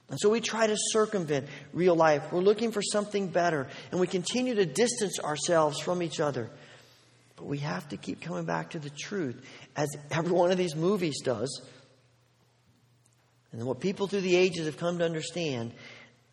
And 0.08 0.18
so 0.20 0.30
we 0.30 0.40
try 0.40 0.68
to 0.68 0.76
circumvent 0.76 1.48
real 1.72 1.96
life. 1.96 2.32
We're 2.32 2.40
looking 2.40 2.70
for 2.70 2.80
something 2.80 3.28
better, 3.28 3.66
and 3.90 4.00
we 4.00 4.06
continue 4.06 4.54
to 4.54 4.64
distance 4.64 5.18
ourselves 5.18 5.80
from 5.80 6.02
each 6.02 6.20
other. 6.20 6.48
But 7.34 7.46
we 7.46 7.58
have 7.58 7.88
to 7.88 7.96
keep 7.96 8.20
coming 8.20 8.44
back 8.44 8.70
to 8.70 8.78
the 8.78 8.90
truth, 8.90 9.44
as 9.74 9.88
every 10.10 10.30
one 10.30 10.52
of 10.52 10.58
these 10.58 10.76
movies 10.76 11.20
does. 11.22 11.60
And 13.50 13.64
what 13.66 13.80
people 13.80 14.06
through 14.06 14.20
the 14.20 14.36
ages 14.36 14.66
have 14.66 14.76
come 14.76 14.98
to 14.98 15.04
understand 15.04 15.72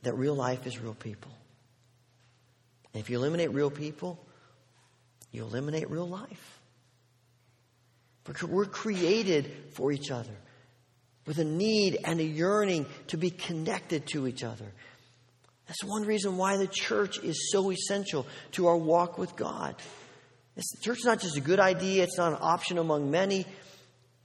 that 0.04 0.14
real 0.14 0.36
life 0.36 0.68
is 0.68 0.80
real 0.80 0.94
people. 0.94 1.32
And 2.94 3.02
if 3.02 3.10
you 3.10 3.18
eliminate 3.18 3.54
real 3.54 3.72
people, 3.72 4.24
you 5.32 5.44
eliminate 5.44 5.90
real 5.90 6.08
life. 6.08 6.60
We're 8.48 8.66
created 8.66 9.52
for 9.74 9.92
each 9.92 10.12
other 10.12 10.36
with 11.26 11.40
a 11.40 11.44
need 11.44 12.00
and 12.04 12.20
a 12.20 12.24
yearning 12.24 12.86
to 13.08 13.18
be 13.18 13.30
connected 13.30 14.08
to 14.08 14.28
each 14.28 14.44
other. 14.44 14.66
That's 15.68 15.84
one 15.84 16.04
reason 16.04 16.38
why 16.38 16.58
the 16.58 16.68
church 16.68 17.20
is 17.20 17.52
so 17.52 17.72
essential 17.72 18.26
to 18.54 18.68
our 18.68 18.78
walk 18.78 19.18
with 19.18 19.36
God. 19.36 19.76
The 20.56 20.64
church 20.82 21.00
is 21.00 21.06
not 21.06 21.20
just 21.20 21.38
a 21.38 21.42
good 21.42 21.60
idea, 21.60 22.04
it's 22.04 22.18
not 22.18 22.34
an 22.34 22.40
option 22.42 22.78
among 22.78 23.10
many. 23.10 23.46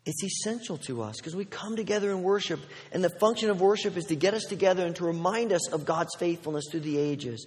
It's 0.04 0.24
essential 0.24 0.78
to 0.78 1.02
us 1.02 1.16
because 1.18 1.36
we 1.36 1.44
come 1.44 1.76
together 1.76 2.10
in 2.10 2.22
worship, 2.22 2.60
and 2.92 3.04
the 3.04 3.10
function 3.20 3.50
of 3.50 3.60
worship 3.60 3.96
is 3.96 4.06
to 4.06 4.16
get 4.16 4.34
us 4.34 4.44
together 4.44 4.84
and 4.86 4.96
to 4.96 5.04
remind 5.04 5.52
us 5.52 5.70
of 5.70 5.84
God's 5.84 6.14
faithfulness 6.16 6.64
through 6.70 6.80
the 6.80 6.98
ages, 6.98 7.46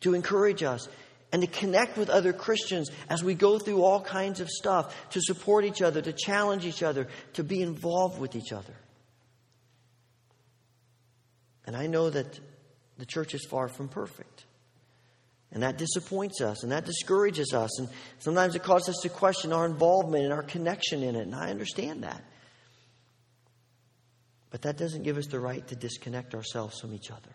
to 0.00 0.14
encourage 0.14 0.62
us, 0.62 0.88
and 1.32 1.40
to 1.42 1.48
connect 1.48 1.96
with 1.96 2.10
other 2.10 2.32
Christians 2.34 2.90
as 3.08 3.24
we 3.24 3.34
go 3.34 3.58
through 3.58 3.82
all 3.82 4.00
kinds 4.00 4.40
of 4.40 4.50
stuff, 4.50 4.94
to 5.10 5.20
support 5.20 5.64
each 5.64 5.80
other, 5.80 6.02
to 6.02 6.12
challenge 6.12 6.66
each 6.66 6.82
other, 6.82 7.08
to 7.32 7.42
be 7.42 7.62
involved 7.62 8.20
with 8.20 8.36
each 8.36 8.52
other. 8.52 8.74
And 11.66 11.74
I 11.74 11.86
know 11.86 12.10
that 12.10 12.38
the 12.98 13.06
church 13.06 13.34
is 13.34 13.46
far 13.46 13.68
from 13.68 13.88
perfect. 13.88 14.44
And 15.52 15.62
that 15.62 15.76
disappoints 15.76 16.40
us 16.40 16.62
and 16.62 16.72
that 16.72 16.86
discourages 16.86 17.52
us. 17.52 17.78
And 17.78 17.88
sometimes 18.18 18.54
it 18.54 18.62
causes 18.62 18.90
us 18.90 19.02
to 19.02 19.08
question 19.08 19.52
our 19.52 19.66
involvement 19.66 20.24
and 20.24 20.32
our 20.32 20.42
connection 20.42 21.02
in 21.02 21.14
it. 21.14 21.22
And 21.22 21.34
I 21.34 21.50
understand 21.50 22.04
that. 22.04 22.22
But 24.50 24.62
that 24.62 24.76
doesn't 24.76 25.02
give 25.02 25.16
us 25.16 25.26
the 25.26 25.40
right 25.40 25.66
to 25.68 25.76
disconnect 25.76 26.34
ourselves 26.34 26.78
from 26.78 26.94
each 26.94 27.10
other. 27.10 27.34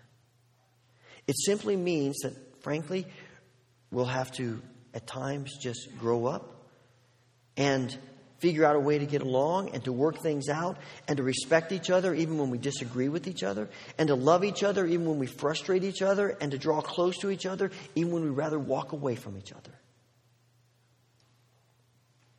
It 1.27 1.36
simply 1.38 1.75
means 1.75 2.17
that, 2.19 2.33
frankly, 2.62 3.05
we'll 3.91 4.06
have 4.06 4.32
to, 4.34 4.62
at 4.93 5.08
times, 5.08 5.58
just 5.58 5.89
grow 6.00 6.26
up 6.26 6.65
and 7.56 7.97
figure 8.39 8.65
out 8.65 8.76
a 8.76 8.80
way 8.80 9.00
to 9.00 9.06
get 9.06 9.21
along 9.21 9.69
and 9.69 9.84
to 9.84 9.91
work 9.91 10.19
things 10.19 10.47
out 10.47 10.78
and 11.08 11.17
to 11.17 11.23
respect 11.23 11.71
each 11.71 11.89
other 11.89 12.13
even 12.13 12.38
when 12.38 12.50
we 12.50 12.58
disagree 12.58 13.10
with 13.10 13.28
each 13.28 13.43
other 13.43 13.67
and 13.97 14.10
to 14.10 14.15
love 14.15 14.43
each 14.43 14.63
other 14.63 14.86
even 14.86 15.08
when 15.08 15.17
we 15.17 15.26
frustrate 15.26 15.84
each 15.84 16.02
other 16.02 16.38
and 16.39 16.52
to 16.52 16.58
draw 16.58 16.82
close 16.82 17.17
to 17.17 17.32
each 17.32 17.45
other 17.45 17.71
even 17.95 18.12
when 18.12 18.23
we 18.23 18.30
rather 18.30 18.60
walk 18.60 18.91
away 18.91 19.15
from 19.15 19.38
each 19.38 19.52
other. 19.52 19.71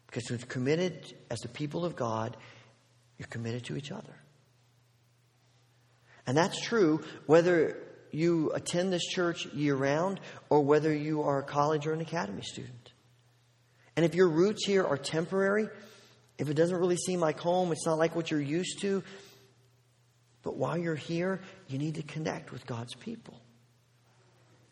Because 0.07 0.31
we're 0.31 0.39
committed 0.39 1.13
as 1.31 1.41
the 1.41 1.49
people 1.49 1.85
of 1.85 1.97
God, 1.97 2.37
you're 3.19 3.29
committed 3.29 3.65
to 3.65 3.77
each 3.77 3.91
other. 3.91 4.15
And 6.27 6.37
that's 6.37 6.61
true 6.61 7.03
whether 7.27 7.77
you 8.11 8.51
attend 8.53 8.93
this 8.93 9.05
church 9.05 9.47
year 9.47 9.75
round 9.75 10.21
or 10.49 10.61
whether 10.63 10.93
you 10.95 11.23
are 11.23 11.39
a 11.39 11.43
college 11.43 11.87
or 11.87 11.93
an 11.93 12.01
academy 12.01 12.43
student. 12.43 12.93
And 13.97 14.05
if 14.05 14.15
your 14.15 14.29
roots 14.29 14.65
here 14.65 14.85
are 14.85 14.97
temporary, 14.97 15.69
if 16.39 16.49
it 16.49 16.55
doesn't 16.55 16.77
really 16.77 16.97
seem 16.97 17.21
like 17.21 17.41
home, 17.41 17.73
it's 17.73 17.85
not 17.85 17.99
like 17.99 18.15
what 18.15 18.31
you're 18.31 18.41
used 18.41 18.81
to. 18.83 19.03
But 20.43 20.57
while 20.57 20.79
you're 20.79 20.95
here, 20.95 21.41
you 21.67 21.79
need 21.79 21.97
to 21.97 22.03
connect 22.03 22.53
with 22.53 22.65
God's 22.65 22.95
people. 22.95 23.41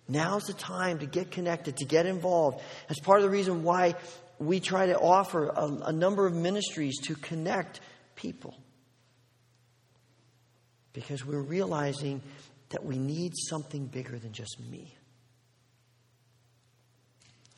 Now's 0.09 0.44
the 0.44 0.53
time 0.53 1.01
to 1.01 1.07
get 1.07 1.33
connected, 1.33 1.79
to 1.79 1.85
get 1.85 2.07
involved. 2.07 2.62
That's 2.88 3.01
part 3.01 3.18
of 3.18 3.25
the 3.25 3.31
reason 3.31 3.64
why 3.64 3.96
we 4.38 4.61
try 4.61 4.87
to 4.87 4.99
offer 4.99 5.49
a, 5.49 5.64
a 5.87 5.92
number 5.92 6.27
of 6.27 6.35
ministries 6.35 6.99
to 7.07 7.16
connect 7.16 7.81
people. 8.14 8.57
Because 10.92 11.27
we're 11.27 11.42
realizing 11.42 12.22
that 12.70 12.85
we 12.85 12.98
need 12.98 13.33
something 13.37 13.87
bigger 13.87 14.18
than 14.18 14.33
just 14.33 14.59
me. 14.61 14.96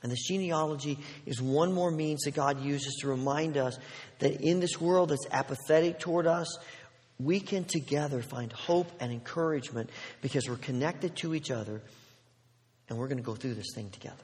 And 0.02 0.12
this 0.12 0.26
genealogy 0.28 0.98
is 1.26 1.42
one 1.42 1.72
more 1.72 1.90
means 1.90 2.22
that 2.22 2.34
God 2.34 2.62
uses 2.62 2.98
to 3.00 3.08
remind 3.08 3.56
us 3.56 3.78
that 4.20 4.40
in 4.40 4.60
this 4.60 4.80
world 4.80 5.08
that's 5.08 5.26
apathetic 5.32 5.98
toward 5.98 6.26
us, 6.26 6.56
we 7.18 7.40
can 7.40 7.64
together 7.64 8.22
find 8.22 8.52
hope 8.52 8.90
and 9.00 9.10
encouragement 9.10 9.90
because 10.22 10.48
we're 10.48 10.56
connected 10.56 11.16
to 11.16 11.34
each 11.34 11.50
other 11.50 11.82
and 12.88 12.96
we're 12.96 13.08
going 13.08 13.18
to 13.18 13.24
go 13.24 13.34
through 13.34 13.54
this 13.54 13.72
thing 13.74 13.90
together. 13.90 14.16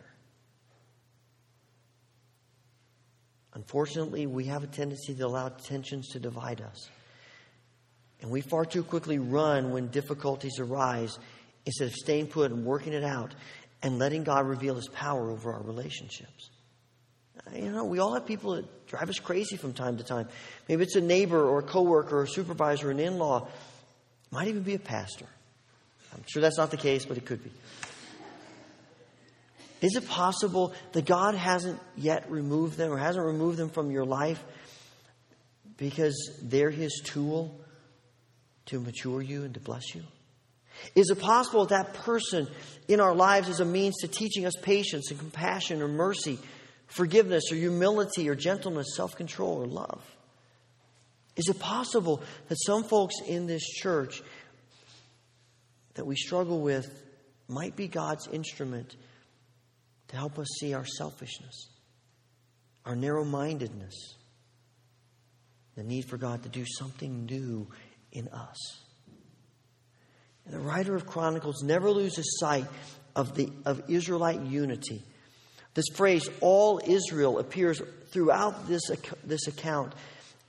Unfortunately, 3.54 4.26
we 4.26 4.44
have 4.44 4.62
a 4.62 4.68
tendency 4.68 5.14
to 5.14 5.26
allow 5.26 5.48
tensions 5.48 6.08
to 6.10 6.20
divide 6.20 6.60
us. 6.60 6.88
And 8.24 8.32
we 8.32 8.40
far 8.40 8.64
too 8.64 8.82
quickly 8.82 9.18
run 9.18 9.70
when 9.70 9.88
difficulties 9.88 10.58
arise 10.58 11.18
instead 11.66 11.88
of 11.88 11.92
staying 11.92 12.28
put 12.28 12.52
and 12.52 12.64
working 12.64 12.94
it 12.94 13.04
out 13.04 13.34
and 13.82 13.98
letting 13.98 14.24
God 14.24 14.46
reveal 14.46 14.76
His 14.76 14.88
power 14.88 15.30
over 15.30 15.52
our 15.52 15.60
relationships. 15.60 16.48
Uh, 17.46 17.54
you 17.54 17.70
know, 17.70 17.84
we 17.84 17.98
all 17.98 18.14
have 18.14 18.24
people 18.24 18.54
that 18.54 18.86
drive 18.86 19.10
us 19.10 19.18
crazy 19.18 19.58
from 19.58 19.74
time 19.74 19.98
to 19.98 20.04
time. 20.04 20.26
Maybe 20.70 20.84
it's 20.84 20.96
a 20.96 21.02
neighbor 21.02 21.46
or 21.46 21.58
a 21.58 21.62
coworker 21.62 22.20
or 22.20 22.22
a 22.22 22.26
supervisor 22.26 22.88
or 22.88 22.92
an 22.92 22.98
in-law. 22.98 23.46
Might 24.30 24.48
even 24.48 24.62
be 24.62 24.72
a 24.72 24.78
pastor. 24.78 25.26
I'm 26.14 26.24
sure 26.26 26.40
that's 26.40 26.56
not 26.56 26.70
the 26.70 26.78
case, 26.78 27.04
but 27.04 27.18
it 27.18 27.26
could 27.26 27.44
be. 27.44 27.50
Is 29.82 29.96
it 29.96 30.08
possible 30.08 30.72
that 30.92 31.04
God 31.04 31.34
hasn't 31.34 31.78
yet 31.94 32.30
removed 32.30 32.78
them 32.78 32.90
or 32.90 32.96
hasn't 32.96 33.26
removed 33.26 33.58
them 33.58 33.68
from 33.68 33.90
your 33.90 34.06
life 34.06 34.42
because 35.76 36.38
they're 36.42 36.70
His 36.70 37.02
tool 37.04 37.60
to 38.66 38.80
mature 38.80 39.22
you 39.22 39.44
and 39.44 39.54
to 39.54 39.60
bless 39.60 39.94
you? 39.94 40.02
Is 40.94 41.10
it 41.10 41.20
possible 41.20 41.66
that 41.66 41.94
person 41.94 42.48
in 42.88 43.00
our 43.00 43.14
lives 43.14 43.48
is 43.48 43.60
a 43.60 43.64
means 43.64 43.96
to 44.00 44.08
teaching 44.08 44.46
us 44.46 44.54
patience 44.60 45.10
and 45.10 45.18
compassion 45.18 45.82
or 45.82 45.88
mercy, 45.88 46.38
forgiveness 46.86 47.44
or 47.52 47.56
humility 47.56 48.28
or 48.28 48.34
gentleness, 48.34 48.96
self 48.96 49.16
control 49.16 49.62
or 49.62 49.66
love? 49.66 50.04
Is 51.36 51.48
it 51.48 51.58
possible 51.58 52.22
that 52.48 52.56
some 52.64 52.84
folks 52.84 53.14
in 53.26 53.46
this 53.46 53.64
church 53.64 54.22
that 55.94 56.06
we 56.06 56.16
struggle 56.16 56.60
with 56.60 56.86
might 57.48 57.76
be 57.76 57.88
God's 57.88 58.26
instrument 58.28 58.96
to 60.08 60.16
help 60.16 60.38
us 60.38 60.46
see 60.60 60.74
our 60.74 60.86
selfishness, 60.86 61.68
our 62.84 62.94
narrow 62.94 63.24
mindedness, 63.24 64.14
the 65.76 65.82
need 65.82 66.04
for 66.04 66.16
God 66.16 66.42
to 66.44 66.48
do 66.48 66.64
something 66.78 67.26
new 67.26 67.66
in 68.14 68.28
us. 68.28 68.80
And 70.46 70.54
the 70.54 70.60
writer 70.60 70.94
of 70.94 71.06
Chronicles 71.06 71.62
never 71.62 71.90
loses 71.90 72.38
sight 72.38 72.66
of, 73.14 73.34
the, 73.34 73.50
of 73.66 73.82
Israelite 73.88 74.40
unity. 74.40 75.02
This 75.74 75.86
phrase, 75.94 76.28
all 76.40 76.80
Israel, 76.86 77.38
appears 77.38 77.82
throughout 78.10 78.68
this, 78.68 78.82
this 79.24 79.46
account. 79.48 79.92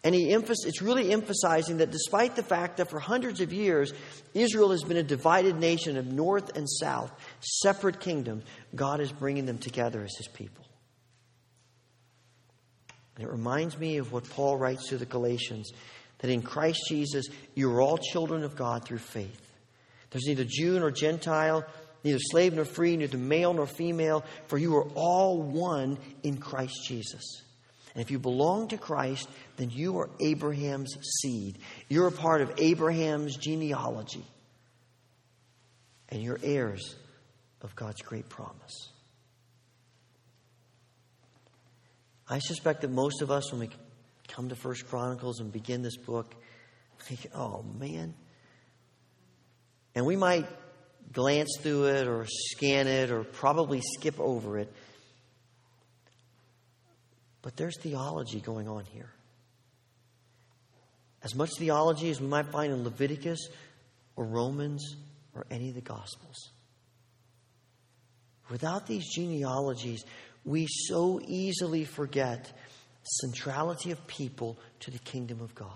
And 0.04 0.14
he 0.14 0.32
it's 0.32 0.84
really 0.84 1.12
emphasizing 1.12 1.78
that 1.78 1.90
despite 1.90 2.36
the 2.36 2.44
fact 2.44 2.78
that 2.78 2.92
for 2.92 3.00
hundreds 3.00 3.42
of 3.42 3.52
years, 3.52 3.92
Israel 4.36 4.70
has 4.70 4.84
been 4.84 4.98
a 4.98 5.04
divided 5.04 5.56
nation 5.56 5.98
of 5.98 6.06
north 6.06 6.56
and 6.56 6.70
south, 6.70 7.12
separate 7.40 8.00
kingdoms, 8.00 8.44
God 8.76 9.00
is 9.00 9.12
bringing 9.12 9.48
them 9.48 9.58
together 9.58 10.04
as 10.04 10.16
his 10.16 10.28
people. 10.28 10.64
And 13.16 13.26
it 13.26 13.32
reminds 13.32 13.80
me 13.80 13.98
of 13.98 14.12
what 14.12 14.30
Paul 14.30 14.58
writes 14.58 14.90
to 14.90 14.98
the 14.98 15.08
Galatians 15.08 15.72
that 16.20 16.30
in 16.30 16.42
Christ 16.42 16.80
Jesus, 16.88 17.26
you 17.54 17.72
are 17.72 17.82
all 17.82 17.98
children 17.98 18.44
of 18.44 18.56
God 18.56 18.86
through 18.86 19.00
faith. 19.00 19.42
There's 20.10 20.26
neither 20.28 20.46
Jew 20.48 20.80
nor 20.80 20.92
Gentile, 20.92 21.66
neither 22.04 22.20
slave 22.20 22.54
nor 22.54 22.66
free, 22.66 22.96
neither 22.96 23.18
male 23.18 23.54
nor 23.54 23.68
female, 23.68 24.24
for 24.48 24.58
you 24.58 24.76
are 24.78 24.88
all 24.96 25.42
one 25.42 25.98
in 26.24 26.38
Christ 26.38 26.86
Jesus. 26.88 27.42
And 27.94 28.02
if 28.02 28.12
you 28.12 28.20
belong 28.20 28.68
to 28.70 28.78
Christ, 28.78 29.28
then 29.56 29.70
you 29.70 30.00
are 30.00 30.10
Abraham's 30.20 30.94
seed. 31.22 31.58
You're 31.88 32.08
a 32.08 32.12
part 32.12 32.42
of 32.42 32.52
Abraham's 32.58 33.38
genealogy. 33.38 34.26
And 36.10 36.22
you're 36.22 36.40
heirs 36.44 36.96
of 37.62 37.76
God's 37.76 38.02
great 38.02 38.30
promise. 38.30 38.90
I 42.30 42.40
suspect 42.40 42.82
that 42.82 42.92
most 42.92 43.22
of 43.22 43.32
us, 43.32 43.52
when 43.52 43.62
we 43.62 43.70
come 44.36 44.50
to 44.50 44.56
First 44.56 44.88
Chronicles 44.90 45.40
and 45.40 45.52
begin 45.52 45.82
this 45.82 45.96
book, 45.96 46.36
think, 47.00 47.28
oh 47.34 47.64
man. 47.80 48.14
And 49.96 50.06
we 50.06 50.18
might 50.18 50.46
glance 51.14 51.58
through 51.62 51.86
it 51.86 52.08
or 52.08 52.26
scan 52.28 52.88
it 52.88 53.12
or 53.12 53.24
probably 53.24 53.82
skip 53.98 54.20
over 54.20 54.60
it. 54.60 54.74
But 57.42 57.56
there's 57.56 57.80
theology 57.80 58.42
going 58.42 58.68
on 58.68 58.84
here. 58.86 59.10
As 61.24 61.34
much 61.34 61.52
theology 61.58 62.10
as 62.10 62.20
we 62.20 62.28
might 62.28 62.48
find 62.48 62.74
in 62.74 62.84
Leviticus 62.84 63.48
or 64.18 64.26
Romans 64.26 64.98
or 65.34 65.46
any 65.50 65.70
of 65.70 65.76
the 65.76 65.82
Gospels. 65.82 66.52
Without 68.50 68.86
these 68.86 69.08
genealogies, 69.14 70.04
we 70.44 70.68
so 70.68 71.22
easily 71.26 71.86
forget 71.86 72.52
centrality 73.06 73.92
of 73.92 74.08
people 74.08 74.58
to 74.82 74.92
the 74.92 75.00
kingdom 75.00 75.42
of 75.42 75.56
God. 75.56 75.70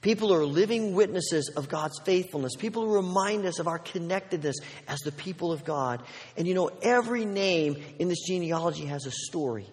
People 0.00 0.34
are 0.34 0.44
living 0.44 0.94
witnesses 0.94 1.50
of 1.56 1.68
God's 1.68 1.98
faithfulness. 2.00 2.56
People 2.56 2.84
who 2.84 2.94
remind 2.94 3.46
us 3.46 3.58
of 3.58 3.66
our 3.66 3.78
connectedness 3.78 4.56
as 4.86 4.98
the 5.00 5.12
people 5.12 5.50
of 5.50 5.64
God. 5.64 6.02
And 6.36 6.46
you 6.46 6.52
know, 6.52 6.70
every 6.82 7.24
name 7.24 7.82
in 7.98 8.08
this 8.08 8.20
genealogy 8.26 8.84
has 8.84 9.06
a 9.06 9.10
story 9.10 9.66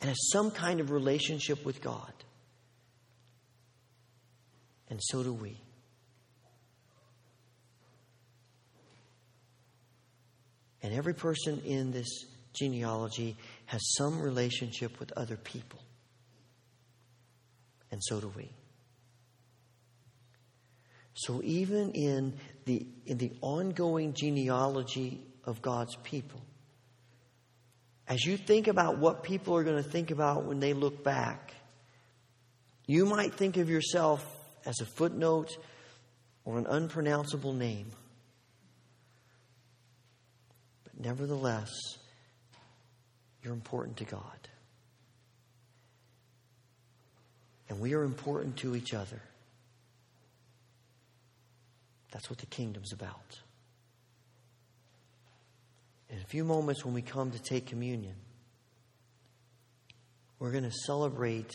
and 0.00 0.08
has 0.08 0.30
some 0.32 0.50
kind 0.50 0.80
of 0.80 0.90
relationship 0.90 1.64
with 1.64 1.82
God. 1.82 2.12
And 4.88 4.98
so 5.02 5.22
do 5.22 5.34
we. 5.34 5.60
And 10.82 10.94
every 10.94 11.14
person 11.14 11.60
in 11.66 11.90
this 11.90 12.26
genealogy 12.54 13.36
has 13.66 13.94
some 13.94 14.20
relationship 14.20 14.98
with 15.00 15.12
other 15.16 15.36
people. 15.36 15.80
And 17.90 18.02
so 18.02 18.20
do 18.20 18.32
we. 18.36 18.50
So 21.14 21.40
even 21.44 21.92
in 21.92 22.34
the, 22.64 22.86
in 23.06 23.18
the 23.18 23.32
ongoing 23.40 24.14
genealogy 24.14 25.22
of 25.44 25.62
God's 25.62 25.96
people, 26.02 26.42
as 28.06 28.24
you 28.24 28.36
think 28.36 28.66
about 28.66 28.98
what 28.98 29.22
people 29.22 29.56
are 29.56 29.64
going 29.64 29.82
to 29.82 29.88
think 29.88 30.10
about 30.10 30.44
when 30.44 30.60
they 30.60 30.74
look 30.74 31.02
back, 31.04 31.54
you 32.86 33.06
might 33.06 33.32
think 33.32 33.56
of 33.56 33.70
yourself 33.70 34.26
as 34.66 34.80
a 34.80 34.86
footnote 34.86 35.56
or 36.44 36.58
an 36.58 36.66
unpronounceable 36.66 37.54
name. 37.54 37.90
But 40.82 41.00
nevertheless, 41.00 41.70
you're 43.44 43.52
important 43.52 43.98
to 43.98 44.04
God. 44.04 44.48
And 47.68 47.78
we 47.78 47.94
are 47.94 48.02
important 48.02 48.56
to 48.58 48.74
each 48.74 48.94
other. 48.94 49.20
That's 52.10 52.30
what 52.30 52.38
the 52.38 52.46
kingdom's 52.46 52.92
about. 52.92 53.38
In 56.08 56.18
a 56.18 56.24
few 56.24 56.44
moments, 56.44 56.84
when 56.84 56.94
we 56.94 57.02
come 57.02 57.32
to 57.32 57.38
take 57.38 57.66
communion, 57.66 58.14
we're 60.38 60.52
going 60.52 60.64
to 60.64 60.76
celebrate 60.86 61.50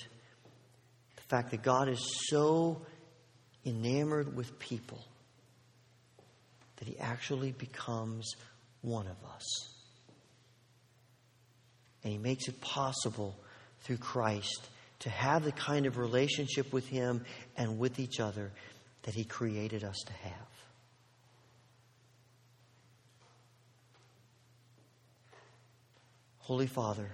the 1.15 1.21
fact 1.23 1.51
that 1.51 1.63
God 1.63 1.87
is 1.87 1.99
so 2.27 2.81
enamored 3.65 4.35
with 4.35 4.59
people 4.59 5.03
that 6.77 6.87
He 6.87 6.99
actually 6.99 7.51
becomes 7.51 8.33
one 8.81 9.07
of 9.07 9.17
us. 9.33 9.78
And 12.03 12.13
He 12.13 12.17
makes 12.19 12.47
it 12.47 12.59
possible 12.61 13.35
through 13.81 13.97
Christ 13.97 14.69
to 14.99 15.09
have 15.09 15.43
the 15.43 15.51
kind 15.51 15.85
of 15.85 15.97
relationship 15.97 16.71
with 16.73 16.87
Him 16.87 17.23
and 17.57 17.79
with 17.79 17.99
each 17.99 18.19
other 18.19 18.51
that 19.03 19.13
He 19.13 19.23
created 19.23 19.83
us 19.83 19.97
to 20.05 20.13
have. 20.13 20.33
Holy 26.39 26.67
Father, 26.67 27.11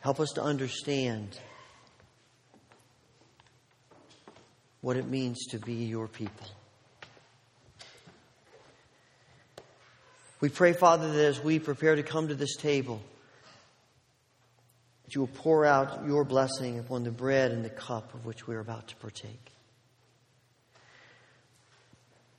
help 0.00 0.18
us 0.18 0.30
to 0.30 0.42
understand 0.42 1.38
what 4.80 4.96
it 4.96 5.06
means 5.06 5.46
to 5.48 5.58
be 5.58 5.74
your 5.74 6.08
people. 6.08 6.46
We 10.40 10.48
pray, 10.48 10.72
Father, 10.72 11.12
that 11.12 11.24
as 11.24 11.42
we 11.42 11.58
prepare 11.58 11.96
to 11.96 12.02
come 12.02 12.28
to 12.28 12.34
this 12.34 12.56
table, 12.56 13.02
that 15.04 15.14
you 15.14 15.22
will 15.22 15.28
pour 15.28 15.64
out 15.64 16.06
your 16.06 16.24
blessing 16.24 16.78
upon 16.78 17.02
the 17.02 17.10
bread 17.10 17.50
and 17.50 17.64
the 17.64 17.70
cup 17.70 18.14
of 18.14 18.24
which 18.24 18.46
we 18.46 18.54
are 18.54 18.60
about 18.60 18.88
to 18.88 18.96
partake. 18.96 19.52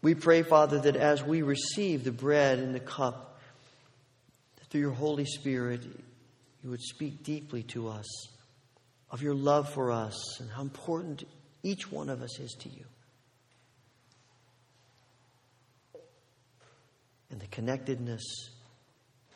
We 0.02 0.16
pray, 0.16 0.44
Father, 0.44 0.80
that 0.80 0.96
as 0.96 1.24
we 1.24 1.42
receive 1.42 2.06
the 2.06 2.12
bread 2.12 2.60
and 2.60 2.74
the 2.74 2.80
cup, 2.80 3.42
that 4.58 4.68
through 4.68 4.82
your 4.82 4.92
Holy 4.92 5.26
Spirit, 5.26 5.84
you 6.64 6.70
would 6.70 6.82
speak 6.82 7.24
deeply 7.24 7.64
to 7.64 7.90
us 7.90 8.30
of 9.12 9.22
your 9.22 9.34
love 9.34 9.70
for 9.74 9.92
us 9.92 10.40
and 10.40 10.50
how 10.50 10.62
important 10.62 11.26
each 11.64 11.92
one 11.92 12.10
of 12.10 12.22
us 12.22 12.40
is 12.40 12.56
to 12.60 12.70
you. 12.70 12.86
And 17.32 17.40
the 17.40 17.48
connectedness, 17.48 18.24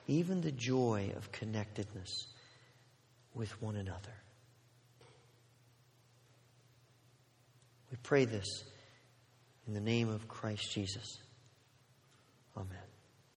even 0.08 0.42
the 0.42 0.52
joy 0.52 1.12
of 1.16 1.32
connectedness 1.32 2.28
with 3.34 3.62
one 3.62 3.76
another. 3.76 4.14
We 7.92 7.98
pray 8.02 8.26
this 8.26 8.64
in 9.68 9.74
the 9.74 9.80
name 9.80 10.10
of 10.10 10.28
Christ 10.28 10.72
Jesus. 10.72 11.20
Amen. 12.58 12.83